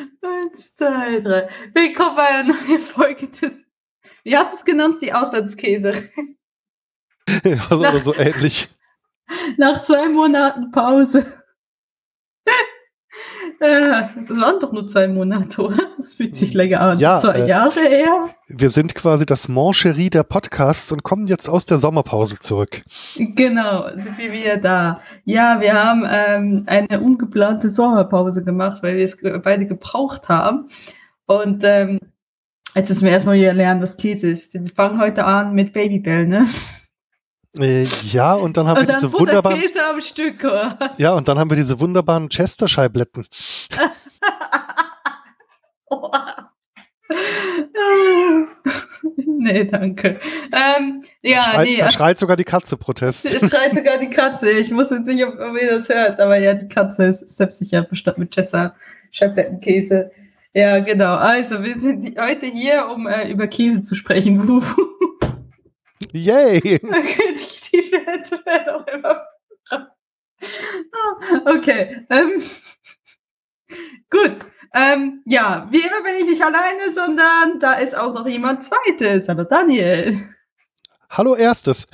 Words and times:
Eins, 0.00 0.74
zwei, 0.76 1.20
drei. 1.20 1.48
Willkommen 1.74 2.16
bei 2.16 2.26
einer 2.28 2.54
neuen 2.54 2.80
Folge 2.80 3.28
des. 3.28 3.66
Wie 4.24 4.34
hast 4.36 4.52
du 4.52 4.56
es 4.56 4.64
genannt? 4.64 4.96
Die 5.02 5.12
Auslandskäse. 5.12 5.92
Ja, 7.44 7.66
so, 7.68 7.76
Nach- 7.80 8.02
so 8.02 8.14
ähnlich. 8.14 8.68
Nach 9.58 9.82
zwei 9.82 10.08
Monaten 10.08 10.70
Pause. 10.70 11.39
Äh, 13.60 14.08
Das 14.16 14.40
waren 14.40 14.58
doch 14.58 14.72
nur 14.72 14.88
zwei 14.88 15.06
Monate, 15.06 15.60
oder? 15.62 15.76
Das 15.98 16.14
fühlt 16.14 16.34
sich 16.34 16.54
länger 16.54 16.80
an. 16.80 16.98
Ja, 16.98 17.18
zwei 17.18 17.40
äh, 17.40 17.48
Jahre 17.48 17.80
her. 17.80 18.30
Wir 18.48 18.70
sind 18.70 18.94
quasi 18.94 19.26
das 19.26 19.48
Mancherie 19.48 20.08
der 20.08 20.22
Podcasts 20.22 20.90
und 20.92 21.02
kommen 21.02 21.26
jetzt 21.26 21.48
aus 21.48 21.66
der 21.66 21.76
Sommerpause 21.78 22.38
zurück. 22.38 22.82
Genau, 23.16 23.86
sind 23.96 24.16
wir 24.16 24.32
wieder 24.32 24.56
da. 24.56 25.00
Ja, 25.24 25.60
wir 25.60 25.74
haben 25.74 26.04
ähm, 26.10 26.64
eine 26.66 27.00
ungeplante 27.00 27.68
Sommerpause 27.68 28.42
gemacht, 28.42 28.82
weil 28.82 28.96
wir 28.96 29.04
es 29.04 29.18
beide 29.42 29.66
gebraucht 29.66 30.30
haben. 30.30 30.66
Und 31.26 31.62
ähm, 31.64 32.00
jetzt 32.74 32.88
müssen 32.88 33.04
wir 33.04 33.12
erstmal 33.12 33.36
wieder 33.36 33.52
lernen, 33.52 33.82
was 33.82 33.98
Käse 33.98 34.28
ist. 34.28 34.54
Wir 34.54 34.70
fangen 34.74 34.98
heute 34.98 35.26
an 35.26 35.54
mit 35.54 35.74
Babybell, 35.74 36.26
ne? 36.26 36.46
Äh, 37.58 37.82
ja, 37.82 38.34
und 38.34 38.56
dann 38.56 38.66
haben 38.66 38.78
Und 38.78 38.86
wir 38.86 38.92
dann 38.92 39.02
diese 39.02 39.18
wunderbaren. 39.18 39.58
Butterkäse 39.58 39.86
am 39.86 40.00
Stück, 40.00 40.44
oder 40.44 40.76
was? 40.78 40.98
Ja, 40.98 41.14
und 41.14 41.28
dann 41.28 41.38
haben 41.38 41.50
wir 41.50 41.56
diese 41.56 41.80
wunderbaren 41.80 42.28
Chester-Scheibletten. 42.28 43.26
nee, 49.26 49.64
danke. 49.64 50.20
Ähm, 50.52 51.02
ja, 51.22 51.52
Schreit, 51.52 51.66
nee, 51.66 51.76
da 51.78 51.90
schreit 51.90 52.18
sogar 52.18 52.36
die 52.36 52.44
Katze 52.44 52.76
Protest. 52.76 53.24
Es 53.24 53.40
schreit 53.50 53.74
sogar 53.74 53.98
die 53.98 54.10
Katze. 54.10 54.50
Ich 54.50 54.70
muss 54.70 54.90
jetzt 54.90 55.06
nicht, 55.06 55.24
ob, 55.24 55.34
ihr 55.60 55.70
das 55.70 55.88
hört, 55.88 56.20
aber 56.20 56.38
ja, 56.38 56.54
die 56.54 56.68
Katze 56.68 57.06
ist 57.06 57.36
selbstsicher 57.36 57.84
verstatt 57.84 58.18
mit 58.18 58.32
Chester 58.32 58.74
Scheiblettenkäse. 59.10 60.12
Ja, 60.52 60.78
genau. 60.80 61.16
Also, 61.16 61.62
wir 61.62 61.78
sind 61.78 62.18
heute 62.20 62.46
hier, 62.46 62.88
um 62.92 63.06
äh, 63.06 63.30
über 63.30 63.46
Käse 63.46 63.82
zu 63.82 63.94
sprechen. 63.94 64.62
Yay! 66.12 66.58
Okay, 66.82 67.34
die, 67.34 67.80
die 67.82 67.92
Welt 67.92 68.68
auch 68.70 68.86
immer. 68.86 69.26
Ah, 70.42 71.42
Okay. 71.54 72.06
Ähm, 72.08 72.42
gut. 74.10 74.36
Ähm, 74.72 75.22
ja, 75.26 75.68
wie 75.70 75.80
immer 75.80 76.02
bin 76.02 76.14
ich 76.18 76.24
nicht 76.24 76.42
alleine, 76.42 76.92
sondern 76.94 77.60
da 77.60 77.74
ist 77.74 77.94
auch 77.94 78.14
noch 78.14 78.26
jemand 78.26 78.64
Zweites. 78.64 79.28
Hallo 79.28 79.44
Daniel. 79.44 80.34
Hallo 81.10 81.34
erstes. 81.36 81.86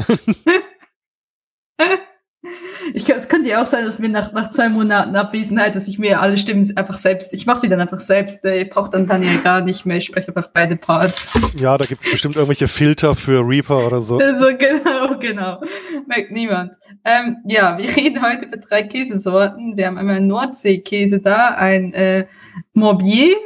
Ich, 2.94 3.08
es 3.08 3.28
könnte 3.28 3.48
ja 3.48 3.62
auch 3.62 3.66
sein, 3.66 3.84
dass 3.84 3.98
mir 3.98 4.08
nach, 4.08 4.32
nach 4.32 4.50
zwei 4.50 4.68
Monaten 4.68 5.14
Abwesenheit, 5.16 5.74
dass 5.76 5.88
ich 5.88 5.98
mir 5.98 6.20
alle 6.20 6.38
Stimmen 6.38 6.70
einfach 6.76 6.98
selbst, 6.98 7.32
ich 7.34 7.46
mache 7.46 7.60
sie 7.60 7.68
dann 7.68 7.80
einfach 7.80 8.00
selbst, 8.00 8.44
äh, 8.44 8.62
ich 8.62 8.70
brauche 8.70 8.90
dann 8.90 9.06
Daniel 9.06 9.40
gar 9.40 9.60
nicht 9.60 9.86
mehr, 9.86 9.96
ich 9.96 10.06
spreche 10.06 10.28
einfach 10.28 10.50
beide 10.52 10.76
Parts. 10.76 11.38
Ja, 11.56 11.76
da 11.76 11.86
gibt 11.86 12.04
es 12.04 12.12
bestimmt 12.12 12.36
irgendwelche 12.36 12.68
Filter 12.68 13.14
für 13.14 13.40
Reaper 13.46 13.86
oder 13.86 14.00
so. 14.00 14.18
Also 14.26 14.46
genau, 14.58 15.18
genau. 15.18 15.60
Merkt 16.06 16.32
niemand. 16.32 16.72
Ähm, 17.04 17.38
ja, 17.46 17.78
wir 17.78 17.96
reden 17.96 18.20
heute 18.22 18.46
über 18.46 18.56
drei 18.56 18.82
Käsesorten. 18.82 19.76
Wir 19.76 19.86
haben 19.86 19.98
einmal 19.98 20.20
Nordseekäse 20.20 21.20
da, 21.20 21.48
ein 21.50 21.94
äh, 21.94 22.26
Morbier. 22.74 23.36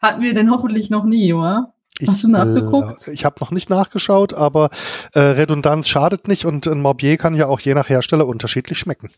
Hatten 0.00 0.22
wir 0.22 0.34
den 0.34 0.50
hoffentlich 0.50 0.90
noch 0.90 1.04
nie, 1.04 1.32
oder? 1.32 1.73
Hast 2.06 2.24
du 2.24 2.28
nachgeguckt? 2.28 3.08
Äh, 3.08 3.12
ich 3.12 3.24
habe 3.24 3.36
noch 3.40 3.50
nicht 3.50 3.70
nachgeschaut, 3.70 4.34
aber 4.34 4.70
äh, 5.12 5.20
Redundanz 5.20 5.88
schadet 5.88 6.28
nicht 6.28 6.44
und 6.44 6.66
ein 6.66 6.80
Morbier 6.80 7.16
kann 7.16 7.34
ja 7.34 7.46
auch 7.46 7.60
je 7.60 7.74
nach 7.74 7.88
Hersteller 7.88 8.26
unterschiedlich 8.26 8.78
schmecken. 8.78 9.10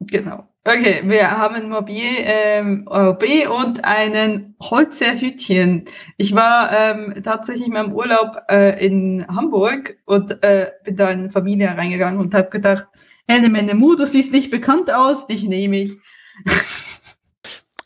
Genau. 0.00 0.46
Okay, 0.64 1.00
wir 1.04 1.30
haben 1.30 1.54
ein 1.54 1.68
Mobil 1.70 2.02
ähm, 2.18 2.86
OB 2.86 3.24
und 3.48 3.84
einen 3.84 4.56
Holzerhütchen. 4.60 5.84
Ich 6.16 6.34
war 6.34 6.70
ähm, 6.72 7.22
tatsächlich 7.22 7.68
in 7.68 7.72
meinem 7.72 7.92
Urlaub 7.92 8.42
äh, 8.50 8.84
in 8.84 9.26
Hamburg 9.28 9.96
und 10.04 10.42
äh, 10.42 10.72
bin 10.84 10.96
da 10.96 11.10
in 11.10 11.30
Familie 11.30 11.68
reingegangen 11.68 12.20
und 12.20 12.34
habe 12.34 12.50
gedacht, 12.50 12.86
Henne 13.28 13.48
Menne 13.48 13.74
Mu, 13.74 13.94
du 13.94 14.06
siehst 14.06 14.32
nicht 14.32 14.50
bekannt 14.50 14.92
aus, 14.92 15.26
dich 15.26 15.44
nehme 15.44 15.78
ich. 15.78 15.96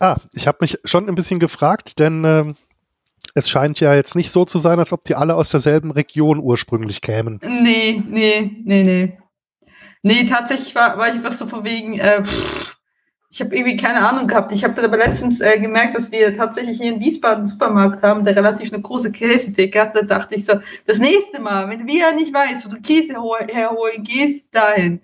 Ah, 0.03 0.16
ich 0.32 0.47
habe 0.47 0.56
mich 0.62 0.78
schon 0.87 1.10
ein 1.10 1.15
bisschen 1.15 1.41
gefragt, 1.41 1.99
denn 1.99 2.25
ähm, 2.25 2.56
es 3.35 3.49
scheint 3.49 3.81
ja 3.81 3.95
jetzt 3.95 4.15
nicht 4.15 4.31
so 4.31 4.45
zu 4.45 4.59
sein, 4.59 4.79
als 4.79 4.93
ob 4.93 5.05
die 5.05 5.15
alle 5.15 5.35
aus 5.35 5.51
derselben 5.51 5.91
Region 5.91 6.39
ursprünglich 6.39 7.01
kämen. 7.01 7.41
Nee, 7.43 8.03
nee, 8.09 8.57
nee, 8.65 8.83
nee. 8.83 9.19
Nee, 10.03 10.25
tatsächlich 10.25 10.75
war, 10.75 10.97
war 10.97 11.09
ich 11.09 11.15
einfach 11.15 11.33
so 11.33 11.47
von 11.47 11.63
wegen, 11.65 11.99
äh, 11.99 12.25
pff, 12.25 12.79
ich 13.33 13.41
habe 13.41 13.55
irgendwie 13.55 13.77
keine 13.77 14.07
Ahnung 14.07 14.27
gehabt. 14.27 14.51
Ich 14.53 14.65
habe 14.65 14.75
dann 14.75 14.87
aber 14.87 14.97
letztens 14.97 15.41
äh, 15.41 15.59
gemerkt, 15.59 15.95
dass 15.95 16.11
wir 16.11 16.35
tatsächlich 16.35 16.79
hier 16.79 16.93
in 16.93 17.01
Wiesbaden 17.01 17.39
einen 17.39 17.47
Supermarkt 17.47 18.03
haben, 18.03 18.25
der 18.25 18.35
relativ 18.35 18.73
eine 18.73 18.83
große 18.83 19.13
Käsetheke 19.13 19.81
hat. 19.81 19.95
Da 19.95 20.03
dachte 20.03 20.35
ich 20.35 20.45
so, 20.45 20.55
das 20.87 20.99
nächste 20.99 21.41
Mal, 21.41 21.69
wenn 21.69 21.81
du 21.81 21.87
wieder 21.87 22.12
nicht 22.15 22.35
weißt, 22.35 22.67
wo 22.67 22.75
du 22.75 22.83
Käse 22.83 23.17
hol 23.17 23.39
herholen 23.49 24.03
gehst, 24.03 24.53
dahin. 24.53 25.01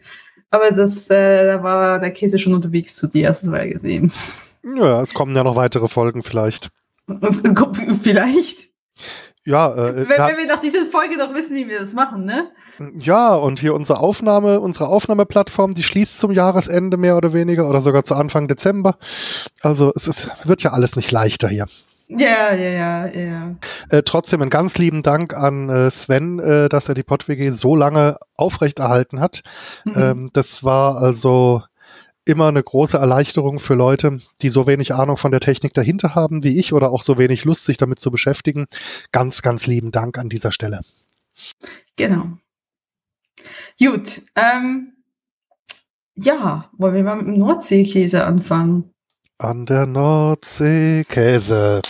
Aber 0.51 0.73
das, 0.73 1.09
äh, 1.09 1.47
da 1.47 1.63
war 1.63 2.01
der 2.01 2.11
Käse 2.11 2.39
schon 2.39 2.55
unterwegs 2.55 2.97
zu 2.97 3.07
dir, 3.07 3.29
hast 3.29 3.45
du 3.45 3.51
mal 3.51 3.69
gesehen. 3.69 4.11
Ja, 4.75 5.03
es 5.03 5.15
kommen 5.15 5.37
ja 5.37 5.45
noch 5.45 5.55
weitere 5.55 5.87
Folgen 5.87 6.25
vielleicht. 6.25 6.71
Und, 7.06 7.25
und 7.61 8.03
vielleicht, 8.03 8.71
Ja, 9.44 9.72
äh, 9.72 9.97
wenn, 9.97 10.09
wenn 10.09 10.37
wir 10.37 10.47
nach 10.47 10.61
dieser 10.61 10.87
Folge 10.87 11.17
noch 11.17 11.33
wissen, 11.34 11.56
wie 11.56 11.69
wir 11.69 11.81
das 11.81 11.94
machen, 11.94 12.25
ne? 12.25 12.50
ja, 12.99 13.34
und 13.34 13.61
hier 13.61 13.75
unsere 13.75 14.00
Aufnahme, 14.00 14.61
unsere 14.61 14.89
Aufnahmeplattform, 14.89 15.75
die 15.75 15.83
schließt 15.83 16.19
zum 16.19 16.33
Jahresende 16.33 16.97
mehr 16.97 17.16
oder 17.16 17.33
weniger 17.33 17.69
oder 17.69 17.81
sogar 17.81 18.05
zu 18.05 18.15
Anfang 18.15 18.49
Dezember. 18.49 18.99
Also 19.61 19.93
es 19.95 20.09
ist, 20.09 20.31
wird 20.45 20.62
ja 20.62 20.72
alles 20.72 20.97
nicht 20.97 21.11
leichter 21.11 21.49
hier. 21.49 21.66
Ja, 22.09 22.55
ja, 22.55 22.71
ja, 22.71 23.06
ja. 23.06 23.56
Äh, 23.89 24.03
trotzdem 24.05 24.41
einen 24.41 24.50
ganz 24.50 24.78
lieben 24.78 25.03
Dank 25.03 25.34
an 25.34 25.69
äh, 25.69 25.91
Sven, 25.91 26.39
äh, 26.39 26.69
dass 26.69 26.89
er 26.89 26.95
die 26.95 27.03
PodWG 27.03 27.50
so 27.50 27.75
lange 27.75 28.19
aufrechterhalten 28.37 29.19
hat. 29.19 29.43
Mhm. 29.84 29.93
Ähm, 29.97 30.31
das 30.33 30.62
war 30.62 30.99
also 30.99 31.62
immer 32.27 32.49
eine 32.49 32.63
große 32.63 32.99
Erleichterung 32.99 33.59
für 33.59 33.75
Leute, 33.75 34.21
die 34.43 34.49
so 34.49 34.67
wenig 34.67 34.93
Ahnung 34.93 35.17
von 35.17 35.31
der 35.31 35.41
Technik 35.41 35.73
dahinter 35.75 36.15
haben 36.15 36.43
wie 36.43 36.59
ich 36.59 36.73
oder 36.73 36.91
auch 36.91 37.03
so 37.03 37.19
wenig 37.19 37.45
Lust, 37.45 37.65
sich 37.65 37.79
damit 37.79 38.01
zu 38.01 38.11
beschäftigen. 38.11 38.67
Ganz, 39.13 39.43
ganz 39.43 39.67
lieben 39.67 39.93
Dank 39.93 40.19
an 40.19 40.29
dieser 40.29 40.53
Stelle. 40.53 40.81
Genau. 41.97 42.39
Gut. 43.79 44.23
Ähm, 44.35 44.93
ja, 46.15 46.71
wollen 46.77 46.95
wir 46.95 47.03
mal 47.05 47.17
mit 47.17 47.27
dem 47.27 47.39
Nordseekäse 47.39 48.25
anfangen? 48.25 48.91
An 49.39 49.67
der 49.67 49.87
Nordsee 49.87 51.05
Käse. 51.05 51.83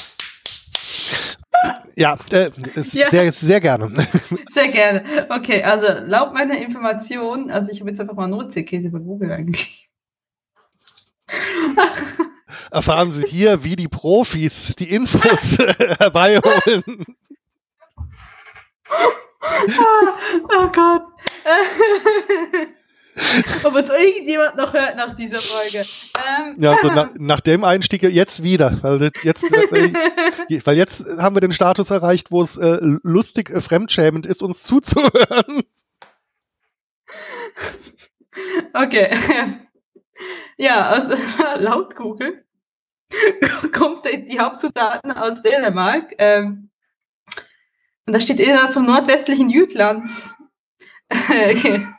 Ja, 1.94 2.18
äh, 2.30 2.50
Ja. 2.92 3.08
Sehr, 3.10 3.32
sehr 3.32 3.60
gerne. 3.60 3.90
Sehr 4.50 4.68
gerne. 4.68 5.04
Okay, 5.30 5.62
also 5.62 5.86
laut 6.04 6.34
meiner 6.34 6.58
Information, 6.58 7.50
also 7.50 7.72
ich 7.72 7.80
habe 7.80 7.90
jetzt 7.90 8.00
einfach 8.00 8.14
mal 8.14 8.26
Nordseekäse 8.26 8.90
bei 8.90 8.98
Google 8.98 9.32
eingegeben. 9.32 9.85
Erfahren 12.70 13.12
Sie 13.12 13.22
hier, 13.22 13.64
wie 13.64 13.76
die 13.76 13.88
Profis 13.88 14.74
die 14.78 14.90
Infos 14.90 15.58
herbeiholen. 15.98 17.04
oh 19.42 20.68
Gott. 20.72 21.02
Ob 23.62 23.74
uns 23.74 23.88
irgendjemand 23.88 24.56
noch 24.56 24.74
hört 24.74 24.96
nach 24.96 25.14
dieser 25.16 25.40
Folge. 25.40 25.86
Ähm, 26.38 26.56
Ja, 26.58 26.76
so 26.82 26.88
nach, 26.88 27.08
nach 27.16 27.40
dem 27.40 27.64
Einstieg 27.64 28.02
jetzt 28.02 28.42
wieder. 28.42 28.78
Weil 28.82 29.10
jetzt, 29.22 29.44
äh, 29.44 30.60
weil 30.64 30.76
jetzt 30.76 31.04
haben 31.18 31.34
wir 31.34 31.40
den 31.40 31.52
Status 31.52 31.90
erreicht, 31.90 32.30
wo 32.30 32.42
es 32.42 32.56
äh, 32.56 32.78
lustig 32.80 33.48
äh, 33.50 33.60
fremdschämend 33.60 34.26
ist, 34.26 34.42
uns 34.42 34.62
zuzuhören. 34.64 35.62
Okay. 38.74 39.08
Ja, 40.56 40.88
also 40.88 41.16
laut 41.58 41.96
Google 41.96 42.44
kommt 43.72 44.06
die 44.06 44.38
Hauptzutaten 44.38 45.12
aus 45.12 45.42
Dänemark. 45.42 46.12
Ähm, 46.18 46.70
und 48.06 48.12
da 48.12 48.20
steht 48.20 48.40
irgendwas 48.40 48.74
vom 48.74 48.86
nordwestlichen 48.86 49.48
Jütland. 49.48 50.08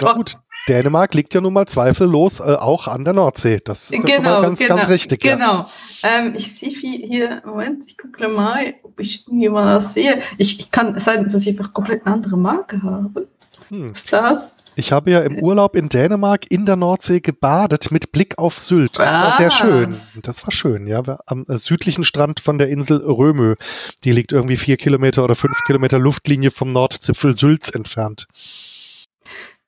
Na 0.00 0.12
gut, 0.14 0.36
Dänemark 0.70 1.14
liegt 1.14 1.34
ja 1.34 1.40
nun 1.40 1.52
mal 1.52 1.66
zweifellos 1.66 2.38
äh, 2.38 2.54
auch 2.54 2.86
an 2.86 3.04
der 3.04 3.12
Nordsee. 3.12 3.60
Das 3.64 3.90
ist 3.90 3.90
ja 3.90 3.96
schon 3.96 4.06
mal 4.06 4.16
genau, 4.16 4.42
ganz, 4.42 4.58
genau, 4.60 4.76
ganz 4.76 4.88
richtig. 4.88 5.24
Ja. 5.24 5.34
Genau. 5.34 5.66
Ähm, 6.04 6.34
ich 6.36 6.54
sehe 6.54 6.70
hier, 6.70 7.42
Moment, 7.44 7.84
ich 7.88 7.98
gucke 7.98 8.28
mal, 8.28 8.74
ob 8.84 9.00
ich 9.00 9.26
irgendjemand 9.26 9.66
das 9.66 9.94
sehe. 9.94 10.20
Ich, 10.38 10.60
ich 10.60 10.70
kann 10.70 10.94
es 10.94 11.04
sein, 11.04 11.24
dass 11.24 11.34
ich 11.34 11.48
einfach 11.48 11.74
komplett 11.74 12.06
eine 12.06 12.14
andere 12.14 12.36
Marke 12.36 12.80
habe. 12.82 13.26
Hm. 13.68 13.90
Was 13.90 13.98
ist 13.98 14.12
das? 14.12 14.56
Ich 14.76 14.92
habe 14.92 15.10
ja 15.10 15.20
im 15.20 15.40
Urlaub 15.40 15.74
in 15.74 15.88
Dänemark 15.88 16.50
in 16.50 16.66
der 16.66 16.76
Nordsee 16.76 17.20
gebadet 17.20 17.90
mit 17.90 18.12
Blick 18.12 18.38
auf 18.38 18.56
Sylt. 18.58 18.96
Das 18.96 19.06
war 19.06 19.38
sehr 19.38 19.50
schön. 19.50 19.90
Das 20.22 20.44
war 20.44 20.52
schön, 20.52 20.86
ja. 20.86 21.02
Am 21.26 21.44
äh, 21.48 21.58
südlichen 21.58 22.04
Strand 22.04 22.38
von 22.38 22.58
der 22.58 22.68
Insel 22.68 22.98
Römö. 22.98 23.56
Die 24.04 24.12
liegt 24.12 24.30
irgendwie 24.30 24.56
vier 24.56 24.76
Kilometer 24.76 25.24
oder 25.24 25.34
fünf 25.34 25.58
Kilometer 25.66 25.98
Luftlinie 25.98 26.52
vom 26.52 26.72
Nordzipfel 26.72 27.34
Sülz 27.34 27.70
entfernt. 27.70 28.28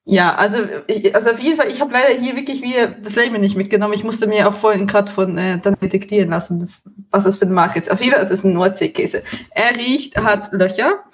Ja, 0.04 0.34
also, 0.34 0.58
ich, 0.88 1.14
also 1.14 1.30
auf 1.30 1.38
jeden 1.38 1.56
Fall, 1.56 1.70
ich 1.70 1.80
habe 1.80 1.92
leider 1.92 2.18
hier 2.20 2.34
wirklich 2.34 2.60
wieder 2.60 2.88
das 2.88 3.14
Label 3.14 3.38
nicht 3.38 3.56
mitgenommen. 3.56 3.94
Ich 3.94 4.02
musste 4.02 4.26
mir 4.26 4.48
auch 4.48 4.54
vorhin 4.54 4.88
gerade 4.88 5.10
von 5.10 5.38
äh, 5.38 5.58
dann 5.62 5.76
detektieren 5.80 6.30
lassen, 6.30 6.68
was 7.10 7.22
das 7.24 7.38
für 7.38 7.46
ein 7.46 7.52
Marke 7.52 7.78
ist. 7.78 7.90
Auf 7.90 8.00
jeden 8.00 8.14
Fall 8.14 8.22
ist 8.22 8.32
es 8.32 8.42
ein 8.44 8.52
Nordseekäse. 8.52 9.22
Er 9.50 9.76
riecht, 9.76 10.16
hat 10.16 10.52
Löcher. 10.52 11.04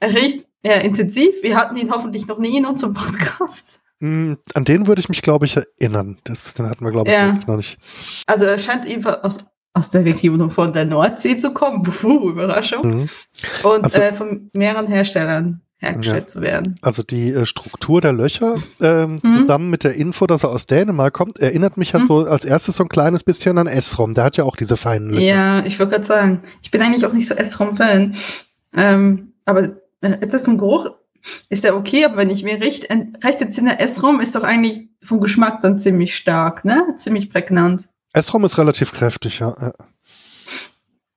Er 0.00 0.14
riecht 0.14 0.46
ja, 0.62 0.72
intensiv. 0.76 1.34
Wir 1.42 1.54
hatten 1.56 1.76
ihn 1.76 1.90
hoffentlich 1.90 2.26
noch 2.26 2.38
nie 2.38 2.56
in 2.56 2.64
unserem 2.64 2.94
Podcast. 2.94 3.82
Mm, 4.00 4.34
an 4.54 4.64
den 4.64 4.86
würde 4.86 5.00
ich 5.00 5.10
mich, 5.10 5.20
glaube 5.20 5.44
ich, 5.44 5.58
erinnern. 5.78 6.18
Das, 6.24 6.54
den 6.54 6.66
hatten 6.70 6.82
wir, 6.84 6.92
glaube 6.92 7.08
ich, 7.10 7.14
Ja. 7.14 7.38
noch 7.46 7.56
nicht. 7.56 7.78
Also 8.26 8.46
er 8.46 8.58
scheint 8.58 8.86
einfach 8.86 9.22
aus, 9.22 9.44
aus 9.74 9.90
der 9.90 10.06
Region 10.06 10.50
von 10.50 10.72
der 10.72 10.86
Nordsee 10.86 11.36
zu 11.36 11.52
kommen. 11.52 11.82
Puh, 11.82 12.30
Überraschung. 12.30 12.86
Mhm. 13.02 13.08
Und 13.64 13.84
Also- 13.84 13.98
äh, 13.98 14.14
von 14.14 14.50
mehreren 14.54 14.86
Herstellern 14.86 15.60
hergestellt 15.84 16.30
zu 16.30 16.40
werden. 16.40 16.76
Also 16.82 17.02
die 17.02 17.30
äh, 17.30 17.46
Struktur 17.46 18.00
der 18.00 18.12
Löcher 18.12 18.56
ähm, 18.80 19.18
Mhm. 19.22 19.38
zusammen 19.42 19.70
mit 19.70 19.84
der 19.84 19.94
Info, 19.94 20.26
dass 20.26 20.42
er 20.42 20.50
aus 20.50 20.66
Dänemark 20.66 21.14
kommt, 21.14 21.38
erinnert 21.38 21.76
mich 21.76 21.94
halt 21.94 22.04
Mhm. 22.04 22.08
so 22.08 22.18
als 22.26 22.44
erstes 22.44 22.76
so 22.76 22.82
ein 22.84 22.88
kleines 22.88 23.22
bisschen 23.24 23.58
an 23.58 23.66
Esrom. 23.66 24.14
Der 24.14 24.24
hat 24.24 24.36
ja 24.36 24.44
auch 24.44 24.56
diese 24.56 24.76
feinen 24.76 25.10
Löcher. 25.10 25.22
Ja, 25.22 25.64
ich 25.64 25.78
wollte 25.78 25.92
gerade 25.92 26.04
sagen, 26.04 26.40
ich 26.62 26.70
bin 26.70 26.82
eigentlich 26.82 27.06
auch 27.06 27.12
nicht 27.12 27.28
so 27.28 27.34
Essrom-Fan. 27.34 28.14
Ähm, 28.76 29.32
aber 29.44 29.62
äh, 30.00 30.18
jetzt 30.20 30.34
ist 30.34 30.44
vom 30.44 30.58
Geruch 30.58 30.90
ist 31.48 31.64
ja 31.64 31.74
okay, 31.74 32.04
aber 32.04 32.16
wenn 32.18 32.28
ich 32.30 32.42
mir 32.44 32.60
recht, 32.60 32.88
recht 33.24 33.40
entsinne, 33.40 33.78
Essrom 33.80 34.20
ist 34.20 34.34
doch 34.34 34.42
eigentlich 34.42 34.88
vom 35.02 35.20
Geschmack 35.20 35.62
dann 35.62 35.78
ziemlich 35.78 36.14
stark, 36.16 36.64
ne? 36.66 36.84
Ziemlich 36.98 37.30
prägnant. 37.30 37.88
Esrom 38.12 38.44
ist 38.44 38.58
relativ 38.58 38.92
kräftig, 38.92 39.38
ja. 39.38 39.56
ja. 39.60 39.72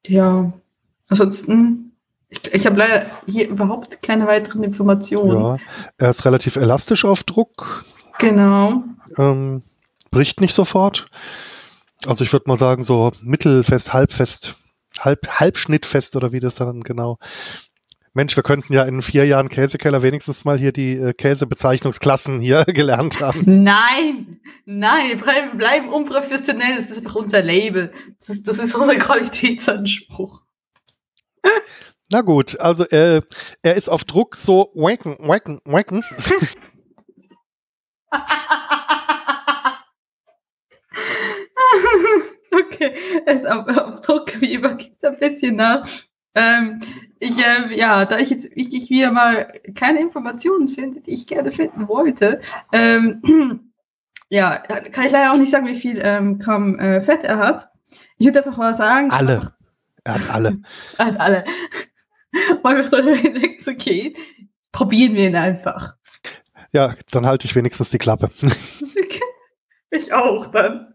Ja. 0.07 0.53
Ansonsten, 1.09 1.86
ich, 2.29 2.53
ich 2.53 2.65
habe 2.65 2.77
leider 2.77 3.05
hier 3.25 3.47
überhaupt 3.49 4.01
keine 4.03 4.27
weiteren 4.27 4.63
Informationen. 4.63 5.39
ja. 5.39 5.57
Er 5.97 6.09
ist 6.09 6.25
relativ 6.25 6.55
elastisch 6.55 7.05
auf 7.05 7.23
Druck, 7.23 7.85
Genau. 8.19 8.83
ähm, 9.17 9.63
bricht 10.11 10.41
nicht 10.41 10.53
sofort. 10.53 11.09
Also 12.05 12.23
ich 12.23 12.31
würde 12.33 12.45
mal 12.47 12.57
sagen, 12.57 12.83
so 12.83 13.11
mittelfest, 13.21 13.93
halbfest, 13.93 14.55
halb, 14.99 15.27
halbschnittfest 15.27 16.15
oder 16.15 16.31
wie 16.31 16.39
das 16.39 16.55
dann 16.55 16.81
genau. 16.83 17.17
Mensch, 18.13 18.35
wir 18.35 18.41
könnten 18.43 18.73
ja 18.73 18.83
in 18.83 19.03
vier 19.03 19.25
Jahren 19.27 19.47
Käsekeller 19.47 20.01
wenigstens 20.01 20.43
mal 20.43 20.57
hier 20.57 20.71
die 20.71 20.93
äh, 20.97 21.13
Käsebezeichnungsklassen 21.13 22.39
hier 22.39 22.65
gelernt 22.67 23.21
haben. 23.21 23.43
Nein, 23.63 24.39
nein, 24.65 25.09
wir 25.09 25.17
bleiben, 25.17 25.57
bleiben 25.57 25.89
unprofessionell. 25.89 26.77
Das 26.77 26.89
ist 26.89 26.97
einfach 26.97 27.15
unser 27.15 27.43
Label. 27.43 27.93
Das 28.19 28.29
ist, 28.29 28.47
das 28.47 28.57
ist 28.57 28.73
unser 28.75 28.95
Qualitätsanspruch. 28.95 30.41
Na 32.09 32.21
gut, 32.21 32.57
also 32.59 32.85
äh, 32.85 33.21
er 33.63 33.75
ist 33.75 33.89
auf 33.89 34.05
Druck 34.05 34.37
so 34.37 34.71
wacken, 34.75 35.17
wacken, 35.19 35.59
wacken. 35.65 36.05
okay, 42.51 42.93
es 43.25 43.45
auf, 43.45 43.67
auf 43.67 43.99
Druck 44.01 44.39
wie 44.39 44.53
immer 44.53 44.75
gibt 44.75 45.03
ein 45.03 45.19
bisschen 45.19 45.57
nach. 45.57 45.85
Ähm, 46.33 46.79
ich, 47.19 47.37
ähm, 47.39 47.71
ja, 47.71 48.05
da 48.05 48.19
ich 48.19 48.29
jetzt 48.29 48.55
wirklich 48.55 48.89
wieder 48.89 49.11
mal 49.11 49.51
keine 49.75 49.99
Informationen 49.99 50.69
finde, 50.69 51.01
die 51.01 51.13
ich 51.13 51.27
gerne 51.27 51.51
finden 51.51 51.89
wollte, 51.89 52.39
ähm, 52.71 53.21
ja, 54.29 54.57
kann 54.59 55.07
ich 55.07 55.11
leider 55.11 55.33
auch 55.33 55.37
nicht 55.37 55.51
sagen, 55.51 55.67
wie 55.67 55.75
viel 55.75 55.99
ähm, 56.01 56.39
Gramm 56.39 56.79
äh, 56.79 57.01
Fett 57.01 57.25
er 57.25 57.39
hat. 57.39 57.67
Ich 58.17 58.25
würde 58.25 58.45
einfach 58.45 58.57
mal 58.57 58.73
sagen, 58.73 59.11
Alle. 59.11 59.53
Er 60.07 60.13
hat 60.13 60.29
alle. 60.33 60.61
Er 60.97 61.05
hat 61.05 61.19
alle. 61.19 61.43
Um 62.63 62.65
einfach 62.65 62.89
darüber 62.91 63.15
hinwegzugehen, 63.15 64.13
probieren 64.71 65.15
wir 65.15 65.27
ihn 65.27 65.35
einfach. 65.35 65.95
Ja, 66.73 66.95
dann 67.11 67.25
halte 67.25 67.45
ich 67.45 67.55
wenigstens 67.55 67.89
die 67.89 67.97
Klappe. 67.97 68.31
Ich 69.89 70.13
auch 70.13 70.47
dann. 70.47 70.93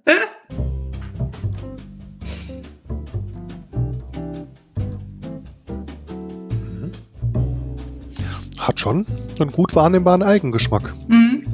Hat 8.59 8.79
schon 8.79 9.07
einen 9.41 9.51
gut 9.51 9.75
wahrnehmbaren 9.75 10.23
Eigengeschmack. 10.23 10.95
Mhm. 11.09 11.47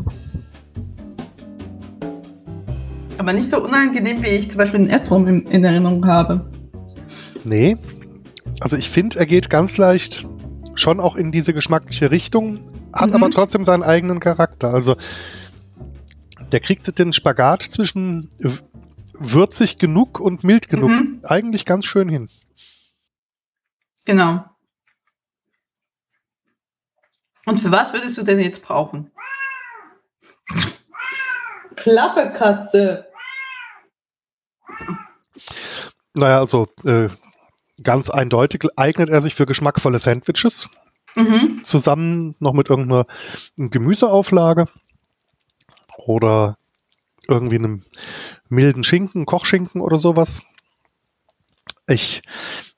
Aber 3.19 3.32
nicht 3.32 3.49
so 3.49 3.62
unangenehm, 3.62 4.23
wie 4.23 4.29
ich 4.29 4.50
zum 4.50 4.58
Beispiel 4.58 4.81
den 4.81 4.90
Essrum 4.90 5.26
in, 5.26 5.46
in 5.46 5.64
Erinnerung 5.64 6.06
habe. 6.06 6.50
Nee. 7.44 7.76
Also 8.60 8.76
ich 8.76 8.88
finde, 8.90 9.19
er 9.19 9.26
geht 9.26 9.50
ganz 9.50 9.76
leicht 9.76 10.26
schon 10.75 11.00
auch 11.00 11.16
in 11.16 11.32
diese 11.32 11.55
geschmackliche 11.55 12.10
Richtung, 12.10 12.70
hat 12.93 13.10
Mhm. 13.10 13.16
aber 13.16 13.31
trotzdem 13.31 13.64
seinen 13.64 13.82
eigenen 13.82 14.20
Charakter. 14.20 14.72
Also 14.72 14.96
der 16.52 16.60
kriegt 16.60 16.99
den 16.99 17.12
Spagat 17.12 17.62
zwischen 17.62 18.31
würzig 19.12 19.78
genug 19.78 20.20
und 20.20 20.44
mild 20.44 20.69
genug 20.69 20.90
Mhm. 20.90 21.20
eigentlich 21.25 21.64
ganz 21.64 21.84
schön 21.87 22.08
hin. 22.08 22.31
Genau. 24.05 24.44
Und 27.46 27.58
für 27.61 27.70
was 27.70 27.93
würdest 27.93 28.16
du 28.19 28.22
denn 28.22 28.38
jetzt 28.40 28.62
brauchen? 28.62 29.11
Klappe, 31.76 32.32
Katze. 32.32 33.06
Naja, 36.14 36.40
also 36.40 36.69
äh, 36.84 37.08
ganz 37.82 38.10
eindeutig 38.10 38.64
eignet 38.76 39.08
er 39.10 39.22
sich 39.22 39.34
für 39.34 39.46
geschmackvolle 39.46 39.98
Sandwiches, 39.98 40.69
Mhm. 41.16 41.62
zusammen 41.64 42.34
noch 42.38 42.52
mit 42.52 42.69
irgendeiner 42.69 43.06
Gemüseauflage 43.56 44.66
oder 45.96 46.58
irgendwie 47.26 47.58
einem 47.58 47.84
milden 48.48 48.84
Schinken, 48.84 49.26
Kochschinken 49.26 49.80
oder 49.80 49.98
sowas. 49.98 50.40
Ich 51.86 52.22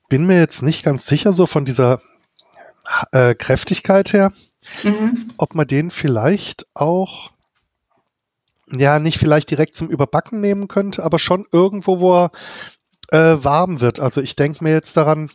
bin 0.09 0.25
mir 0.25 0.39
jetzt 0.39 0.61
nicht 0.61 0.83
ganz 0.83 1.05
sicher, 1.05 1.33
so 1.33 1.45
von 1.45 1.65
dieser 1.65 2.01
äh, 3.11 3.35
Kräftigkeit 3.35 4.11
her, 4.13 4.33
Mhm. 4.83 5.27
ob 5.37 5.55
man 5.55 5.67
den 5.67 5.91
vielleicht 5.91 6.65
auch, 6.73 7.31
ja, 8.67 8.99
nicht 8.99 9.17
vielleicht 9.17 9.49
direkt 9.51 9.75
zum 9.75 9.89
Überbacken 9.89 10.41
nehmen 10.41 10.67
könnte, 10.67 11.03
aber 11.03 11.19
schon 11.19 11.45
irgendwo, 11.51 11.99
wo 11.99 12.15
er 12.23 12.31
äh, 13.11 13.43
warm 13.43 13.81
wird. 13.81 13.99
Also 13.99 14.21
ich 14.21 14.35
denke 14.35 14.63
mir 14.63 14.71
jetzt 14.71 14.97
daran, 14.97 15.29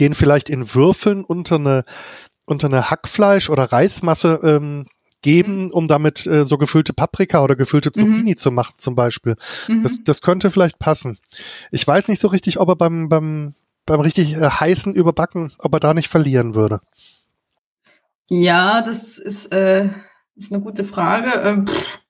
den 0.00 0.14
vielleicht 0.14 0.48
in 0.48 0.74
Würfeln 0.74 1.24
unter 1.24 1.56
eine, 1.56 1.84
unter 2.44 2.66
eine 2.66 2.90
Hackfleisch 2.90 3.50
oder 3.50 3.64
Reismasse 3.64 4.40
ähm, 4.42 4.86
geben, 5.22 5.70
um 5.70 5.88
damit 5.88 6.26
äh, 6.26 6.46
so 6.46 6.58
gefüllte 6.58 6.92
Paprika 6.92 7.42
oder 7.42 7.56
gefüllte 7.56 7.92
Zucchini 7.92 8.36
zu 8.36 8.50
machen 8.50 8.74
zum 8.78 8.94
Beispiel. 8.94 9.36
Mhm. 9.66 9.82
Das, 9.82 9.98
das 10.04 10.22
könnte 10.22 10.50
vielleicht 10.50 10.78
passen. 10.78 11.18
Ich 11.70 11.86
weiß 11.86 12.08
nicht 12.08 12.20
so 12.20 12.28
richtig, 12.28 12.58
ob 12.60 12.68
er 12.68 12.76
beim, 12.76 13.08
beim, 13.08 13.54
beim 13.84 14.00
richtig 14.00 14.34
äh, 14.34 14.50
heißen 14.50 14.94
Überbacken, 14.94 15.52
ob 15.58 15.74
er 15.74 15.80
da 15.80 15.94
nicht 15.94 16.08
verlieren 16.08 16.54
würde. 16.54 16.80
Ja, 18.30 18.82
das 18.82 19.18
ist, 19.18 19.52
äh, 19.52 19.88
ist 20.36 20.52
eine 20.52 20.62
gute 20.62 20.84
Frage. 20.84 21.32
Ähm, 21.44 21.66
pff. 21.66 22.00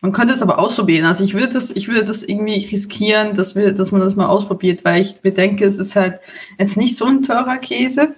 Man 0.00 0.12
könnte 0.12 0.32
es 0.34 0.42
aber 0.42 0.58
ausprobieren. 0.58 1.06
Also 1.06 1.24
ich 1.24 1.34
würde 1.34 1.48
das, 1.48 1.70
ich 1.70 1.88
würde 1.88 2.04
das 2.04 2.22
irgendwie 2.22 2.64
riskieren, 2.64 3.34
dass 3.34 3.56
wir, 3.56 3.72
dass 3.72 3.90
man 3.90 4.00
das 4.00 4.14
mal 4.14 4.26
ausprobiert, 4.26 4.84
weil 4.84 5.00
ich 5.00 5.20
bedenke, 5.20 5.64
es 5.64 5.78
ist 5.78 5.96
halt 5.96 6.20
jetzt 6.58 6.76
nicht 6.76 6.96
so 6.96 7.06
ein 7.06 7.22
teurer 7.22 7.58
Käse. 7.58 8.14